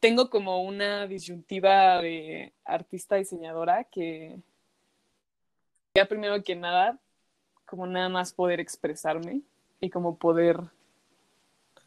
tengo 0.00 0.30
como 0.30 0.62
una 0.62 1.06
disyuntiva 1.06 2.00
de 2.00 2.52
artista 2.64 3.16
diseñadora 3.16 3.84
que 3.84 4.40
ya 5.94 6.06
primero 6.06 6.42
que 6.42 6.54
nada, 6.54 6.98
como 7.64 7.86
nada 7.86 8.08
más 8.08 8.32
poder 8.32 8.60
expresarme 8.60 9.40
y 9.80 9.90
como 9.90 10.16
poder 10.16 10.60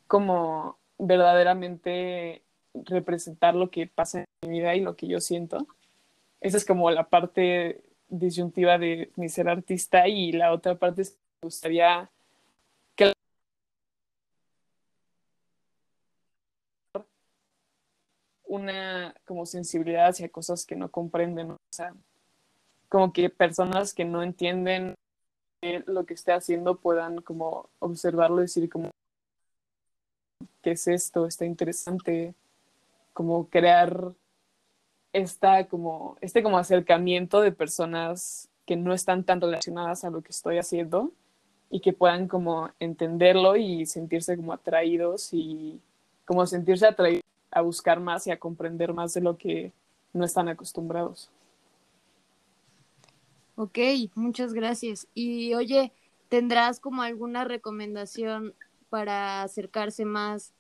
como 0.08 0.78
verdaderamente 0.98 2.42
representar 2.74 3.56
lo 3.56 3.70
que 3.70 3.88
pasa 3.88 4.26
en 4.42 4.50
mi 4.50 4.60
vida 4.60 4.76
y 4.76 4.82
lo 4.82 4.96
que 4.96 5.08
yo 5.08 5.20
siento. 5.20 5.68
Esa 6.42 6.58
es 6.58 6.66
como 6.66 6.90
la 6.90 7.10
parte 7.10 7.84
disyuntiva 8.10 8.78
de 8.78 9.12
mi 9.16 9.30
ser 9.30 9.50
artista 9.50 10.08
y 10.08 10.32
la 10.32 10.52
otra 10.54 10.76
parte 10.76 11.04
es 11.04 11.12
que 11.12 11.18
me 11.42 11.48
gustaría 11.48 12.10
que 12.96 13.14
una 18.44 19.16
como 19.26 19.46
sensibilidad 19.46 20.08
hacia 20.08 20.30
cosas 20.30 20.66
que 20.66 20.76
no 20.76 20.90
comprenden, 20.90 21.52
o 21.52 21.58
sea, 21.72 21.94
como 22.90 23.14
que 23.14 23.30
personas 23.30 23.94
que 23.94 24.06
no 24.06 24.24
entienden 24.24 24.96
lo 25.86 26.06
que 26.06 26.14
esté 26.14 26.32
haciendo 26.32 26.80
puedan 26.80 27.22
como 27.22 27.70
observarlo 27.80 28.40
y 28.40 28.42
decir 28.44 28.70
como 28.70 28.92
qué 30.62 30.72
es 30.72 30.88
esto, 30.88 31.26
está 31.26 31.46
interesante, 31.46 32.34
como 33.14 33.50
crear 33.50 34.14
esta 35.14 35.68
como, 35.68 36.18
este 36.22 36.44
como 36.44 36.58
acercamiento 36.58 37.42
de 37.42 37.52
personas 37.52 38.50
que 38.66 38.76
no 38.76 38.94
están 38.94 39.24
tan 39.24 39.42
relacionadas 39.42 40.04
a 40.04 40.10
lo 40.10 40.22
que 40.22 40.30
estoy 40.30 40.58
haciendo 40.58 41.12
y 41.70 41.82
que 41.82 41.94
puedan 41.94 42.28
como 42.28 42.70
entenderlo 42.80 43.56
y 43.56 43.86
sentirse 43.86 44.36
como 44.36 44.54
atraídos 44.54 45.30
y 45.34 45.80
como 46.26 46.46
sentirse 46.46 46.86
atraídos 46.86 47.24
a 47.52 47.62
buscar 47.62 48.00
más 48.00 48.28
y 48.28 48.32
a 48.32 48.40
comprender 48.40 48.94
más 48.94 49.14
de 49.14 49.22
lo 49.22 49.38
que 49.38 49.72
no 50.14 50.26
están 50.26 50.50
acostumbrados. 50.50 51.30
Ok, 53.56 53.78
muchas 54.16 54.54
gracias. 54.54 55.08
Y 55.14 55.54
oye, 55.54 55.92
¿tendrás 56.30 56.80
como 56.80 57.02
alguna 57.02 57.44
recomendación 57.44 58.54
para 58.90 59.44
acercarse 59.44 60.06
más 60.06 60.54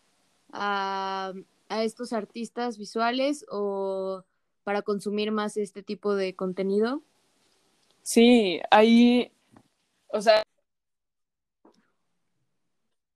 a, 0.51 1.33
a 1.69 1.83
estos 1.83 2.11
artistas 2.11 2.77
visuales 2.77 3.45
o 3.49 4.23
para 4.69 4.83
consumir 4.83 5.31
más 5.31 5.57
este 5.57 5.81
tipo 5.81 6.13
de 6.13 6.35
contenido? 6.35 7.01
Sí, 8.03 8.61
hay, 8.69 9.31
o 10.09 10.21
sea, 10.21 10.43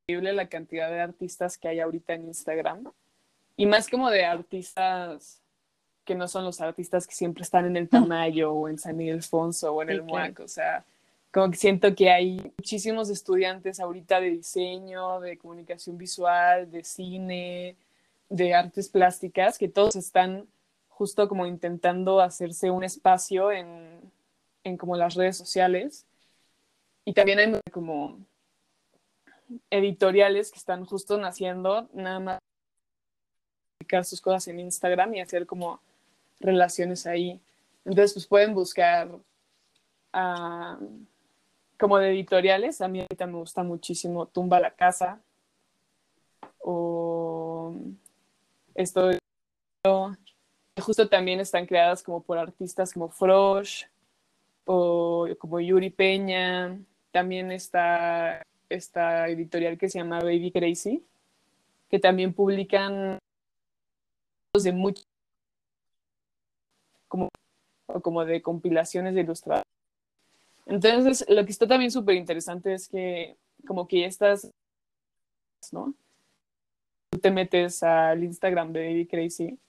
increíble 0.07 0.33
la 0.33 0.49
cantidad 0.49 0.89
de 0.89 0.99
artistas 0.99 1.59
que 1.59 1.67
hay 1.67 1.79
ahorita 1.79 2.15
en 2.15 2.25
Instagram 2.25 2.91
y 3.55 3.67
más 3.67 3.87
como 3.87 4.09
de 4.09 4.25
artistas 4.25 5.43
que 6.05 6.15
no 6.15 6.27
son 6.27 6.43
los 6.43 6.59
artistas 6.59 7.05
que 7.05 7.13
siempre 7.13 7.43
están 7.43 7.67
en 7.67 7.77
el 7.77 7.87
Tamayo 7.87 8.51
o 8.51 8.67
en 8.67 8.79
San 8.79 8.99
Ildefonso 8.99 9.75
o 9.75 9.83
en 9.83 9.89
Sí, 9.89 9.93
el 9.93 9.99
claro. 10.05 10.11
MUAC, 10.11 10.39
o 10.39 10.47
sea, 10.47 10.83
como 11.31 11.51
que 11.51 11.57
siento 11.57 11.93
que 11.93 12.09
hay 12.09 12.51
muchísimos 12.57 13.11
estudiantes 13.11 13.79
ahorita 13.79 14.19
de 14.19 14.31
diseño, 14.31 15.19
de 15.19 15.37
comunicación 15.37 15.99
visual, 15.99 16.71
de 16.71 16.83
cine, 16.83 17.75
de 18.27 18.55
artes 18.55 18.89
plásticas, 18.89 19.59
que 19.59 19.67
todos 19.67 19.95
están 19.95 20.47
justo 21.03 21.27
como 21.27 21.45
intentando 21.45 22.21
hacerse 22.21 22.71
un 22.71 22.85
espacio 22.85 23.51
en, 23.51 23.99
en 24.63 24.77
como 24.77 24.95
las 24.95 25.15
redes 25.15 25.35
sociales. 25.35 26.05
Y 27.03 27.11
también 27.11 27.39
hay 27.39 27.59
como 27.73 28.19
editoriales 29.69 30.49
que 30.49 30.59
están 30.59 30.85
justo 30.85 31.17
naciendo, 31.17 31.89
nada 31.91 32.21
más 32.21 32.39
publicar 33.77 34.05
sus 34.05 34.21
cosas 34.21 34.47
en 34.47 34.61
Instagram 34.61 35.13
y 35.13 35.19
hacer 35.19 35.45
como 35.45 35.81
relaciones 36.39 37.05
ahí. 37.05 37.41
Entonces, 37.83 38.13
pues 38.13 38.25
pueden 38.25 38.53
buscar 38.53 39.09
ah, 40.13 40.79
como 41.77 41.97
de 41.97 42.11
editoriales. 42.11 42.79
A 42.79 42.87
mí 42.87 43.01
ahorita 43.01 43.27
me 43.27 43.39
gusta 43.39 43.61
muchísimo 43.61 44.25
Tumba 44.27 44.61
la 44.61 44.71
Casa 44.71 45.19
o 46.59 47.75
esto 48.73 49.11
justo 50.81 51.07
también 51.07 51.39
están 51.39 51.65
creadas 51.65 52.03
como 52.03 52.23
por 52.23 52.37
artistas 52.37 52.93
como 52.93 53.09
Frosh 53.09 53.85
o 54.65 55.27
como 55.39 55.59
Yuri 55.59 55.89
Peña. 55.89 56.79
También 57.11 57.51
está 57.51 58.41
esta 58.69 59.27
editorial 59.27 59.77
que 59.77 59.89
se 59.89 59.99
llama 59.99 60.19
Baby 60.19 60.51
Crazy, 60.51 61.05
que 61.89 61.99
también 61.99 62.33
publican 62.33 63.19
de 64.53 64.71
muchos 64.71 65.07
como, 67.07 67.29
como 68.01 68.25
de 68.25 68.41
compilaciones 68.41 69.13
de 69.13 69.21
ilustradores. 69.21 69.67
Entonces, 70.65 71.25
lo 71.27 71.43
que 71.45 71.51
está 71.51 71.67
también 71.67 71.91
súper 71.91 72.15
interesante 72.15 72.73
es 72.73 72.87
que 72.87 73.35
como 73.67 73.87
que 73.87 74.05
estas, 74.05 74.49
¿no? 75.71 75.93
Tú 77.11 77.19
te 77.19 77.31
metes 77.31 77.83
al 77.83 78.23
Instagram 78.23 78.73
de 78.73 78.87
Baby 78.87 79.07
Crazy, 79.07 79.59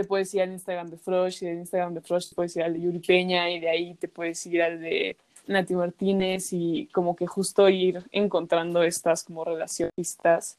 te 0.00 0.06
puedes 0.06 0.32
ir 0.32 0.40
al 0.40 0.52
Instagram 0.52 0.88
de 0.88 0.96
Frosh 0.96 1.42
y 1.42 1.46
del 1.46 1.58
Instagram 1.58 1.92
de 1.92 2.00
Frosh 2.00 2.30
te 2.30 2.34
puedes 2.34 2.56
ir 2.56 2.62
al 2.62 2.72
de 2.72 2.80
Yuri 2.80 3.00
Peña 3.00 3.50
y 3.50 3.60
de 3.60 3.68
ahí 3.68 3.94
te 3.96 4.08
puedes 4.08 4.44
ir 4.46 4.62
al 4.62 4.80
de 4.80 5.14
Nati 5.46 5.74
Martínez 5.74 6.54
y 6.54 6.86
como 6.86 7.14
que 7.14 7.26
justo 7.26 7.68
ir 7.68 8.02
encontrando 8.10 8.82
estas 8.82 9.24
como 9.24 9.44
relacionistas 9.44 10.56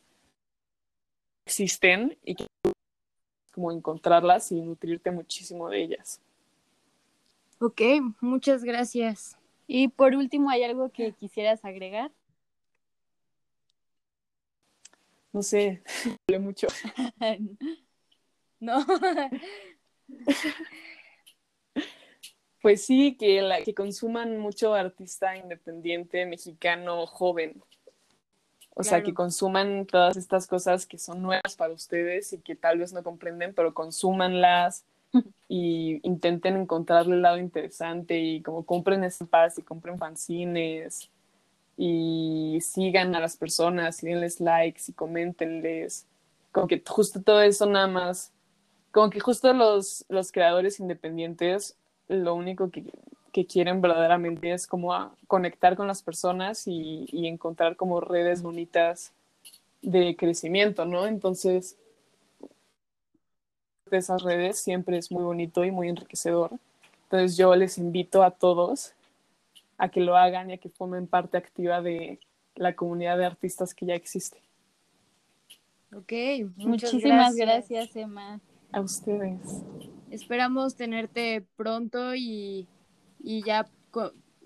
que 1.44 1.50
existen 1.50 2.16
y 2.24 2.36
que 2.36 2.46
como 3.52 3.72
encontrarlas 3.72 4.52
y 4.52 4.62
nutrirte 4.62 5.10
muchísimo 5.10 5.70
de 5.70 5.82
ellas. 5.82 6.20
Ok, 7.60 7.82
muchas 8.20 8.64
gracias. 8.64 9.38
Y 9.66 9.88
por 9.88 10.14
último, 10.16 10.52
¿hay 10.52 10.64
algo 10.64 10.90
que 10.92 11.14
quisieras 11.14 11.66
agregar? 11.66 12.12
No 15.34 15.42
sé, 15.42 15.82
hablé 16.28 16.38
mucho. 16.38 16.68
No, 18.62 18.86
Pues 22.62 22.86
sí, 22.86 23.18
que, 23.18 23.42
la, 23.42 23.64
que 23.64 23.74
consuman 23.74 24.38
mucho 24.38 24.76
artista 24.76 25.36
independiente 25.36 26.28
mexicano 26.28 27.08
joven. 27.08 27.62
O 28.76 28.84
sea, 28.84 29.04
que 29.04 29.14
consuman 29.14 29.86
todas 29.86 30.16
estas 30.16 30.48
cosas 30.48 30.86
que 30.86 30.98
son 30.98 31.22
nuevas 31.22 31.56
para 31.58 31.74
ustedes 31.74 32.32
y 32.34 32.38
que 32.38 32.56
tal 32.56 32.78
vez 32.78 32.94
no 32.94 33.04
comprenden, 33.04 33.54
pero 33.54 33.74
consúmanlas 33.74 34.86
y 35.50 36.00
intenten 36.08 36.56
encontrarle 36.56 37.16
el 37.16 37.22
lado 37.24 37.38
interesante 37.38 38.20
y 38.20 38.42
como 38.42 38.64
compren 38.64 39.04
estampas 39.04 39.58
y 39.58 39.64
compren 39.64 39.98
fanzines 39.98 41.10
y 41.78 42.60
sigan 42.62 43.16
a 43.16 43.20
las 43.20 43.36
personas 43.38 44.02
y 44.04 44.08
denles 44.08 44.40
likes 44.40 44.84
y 44.88 44.94
coméntenles. 44.94 46.06
Como 46.52 46.68
que 46.68 46.82
justo 46.88 47.22
todo 47.22 47.42
eso 47.42 47.66
nada 47.66 47.88
más, 47.88 48.32
como 48.92 49.10
que 49.10 49.20
justo 49.20 49.54
los, 49.54 50.06
los 50.10 50.32
creadores 50.32 50.80
independientes 50.80 51.76
lo 52.08 52.36
único 52.36 52.70
que, 52.70 52.86
que 53.32 53.46
quieren 53.46 53.82
verdaderamente 53.82 54.52
es 54.52 54.68
como 54.68 54.94
a 54.94 55.16
conectar 55.28 55.76
con 55.76 55.88
las 55.88 56.04
personas 56.04 56.68
y, 56.68 57.06
y 57.10 57.28
encontrar 57.28 57.76
como 57.78 58.02
redes 58.02 58.42
bonitas 58.42 59.14
de 59.82 60.16
crecimiento, 60.16 60.86
¿no? 60.86 61.08
Entonces, 61.08 61.78
de 63.90 63.98
esas 63.98 64.22
redes 64.24 64.60
siempre 64.60 64.98
es 64.98 65.12
muy 65.12 65.24
bonito 65.24 65.64
y 65.64 65.72
muy 65.72 65.90
enriquecedor. 65.90 66.52
Entonces 67.04 67.38
yo 67.38 67.56
les 67.56 67.78
invito 67.78 68.24
a 68.24 68.32
todos 68.32 68.94
a 69.78 69.90
que 69.90 70.02
lo 70.02 70.16
hagan 70.16 70.50
y 70.50 70.54
a 70.54 70.58
que 70.58 70.70
formen 70.70 71.08
parte 71.08 71.38
activa 71.38 71.82
de 71.82 72.20
la 72.56 72.76
comunidad 72.76 73.18
de 73.18 73.26
artistas 73.26 73.74
que 73.74 73.86
ya 73.86 73.96
existe. 73.96 74.38
ok, 75.96 76.12
muchas 76.56 76.94
Muchísimas 76.94 77.36
gracias. 77.36 77.70
gracias, 77.70 77.96
Emma. 77.96 78.40
A 78.72 78.82
ustedes. 78.82 79.64
Esperamos 80.10 80.76
tenerte 80.76 81.46
pronto 81.56 82.16
y, 82.16 82.68
y 83.20 83.44
ya 83.44 83.70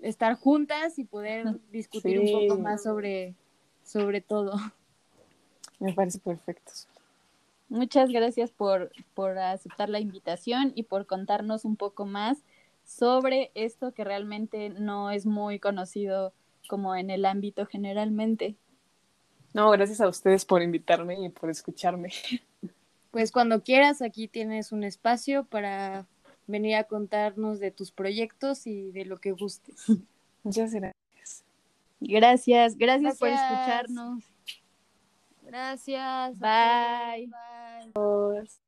estar 0.02 0.34
juntas 0.34 0.98
y 0.98 1.04
poder 1.04 1.60
discutir 1.70 2.20
un 2.20 2.48
poco 2.48 2.60
más 2.60 2.82
sobre, 2.82 3.34
sobre 3.84 4.20
todo. 4.20 4.54
Me 5.78 5.92
parece 5.92 6.18
perfecto. 6.18 6.72
Muchas 7.68 8.10
gracias 8.10 8.50
por, 8.52 8.92
por 9.14 9.38
aceptar 9.38 9.88
la 9.88 9.98
invitación 9.98 10.72
y 10.74 10.84
por 10.84 11.06
contarnos 11.06 11.64
un 11.64 11.76
poco 11.76 12.06
más 12.06 12.38
sobre 12.84 13.50
esto 13.54 13.92
que 13.92 14.04
realmente 14.04 14.70
no 14.70 15.10
es 15.10 15.26
muy 15.26 15.58
conocido 15.58 16.32
como 16.68 16.94
en 16.94 17.10
el 17.10 17.24
ámbito 17.24 17.66
generalmente. 17.66 18.56
No, 19.52 19.70
gracias 19.70 20.00
a 20.00 20.08
ustedes 20.08 20.44
por 20.44 20.62
invitarme 20.62 21.20
y 21.24 21.28
por 21.28 21.50
escucharme. 21.50 22.12
Pues 23.16 23.32
cuando 23.32 23.62
quieras, 23.62 24.02
aquí 24.02 24.28
tienes 24.28 24.72
un 24.72 24.84
espacio 24.84 25.46
para 25.46 26.06
venir 26.46 26.76
a 26.76 26.84
contarnos 26.84 27.60
de 27.60 27.70
tus 27.70 27.90
proyectos 27.90 28.66
y 28.66 28.90
de 28.90 29.06
lo 29.06 29.16
que 29.16 29.32
gustes. 29.32 29.86
Muchas 30.42 30.74
gracias. 30.74 31.42
Gracias, 31.98 32.76
gracias, 32.76 33.16
por 33.16 33.30
escucharnos. 33.30 34.22
Gracias. 35.44 36.38
Bye. 36.38 37.30
Bye. 37.94 38.65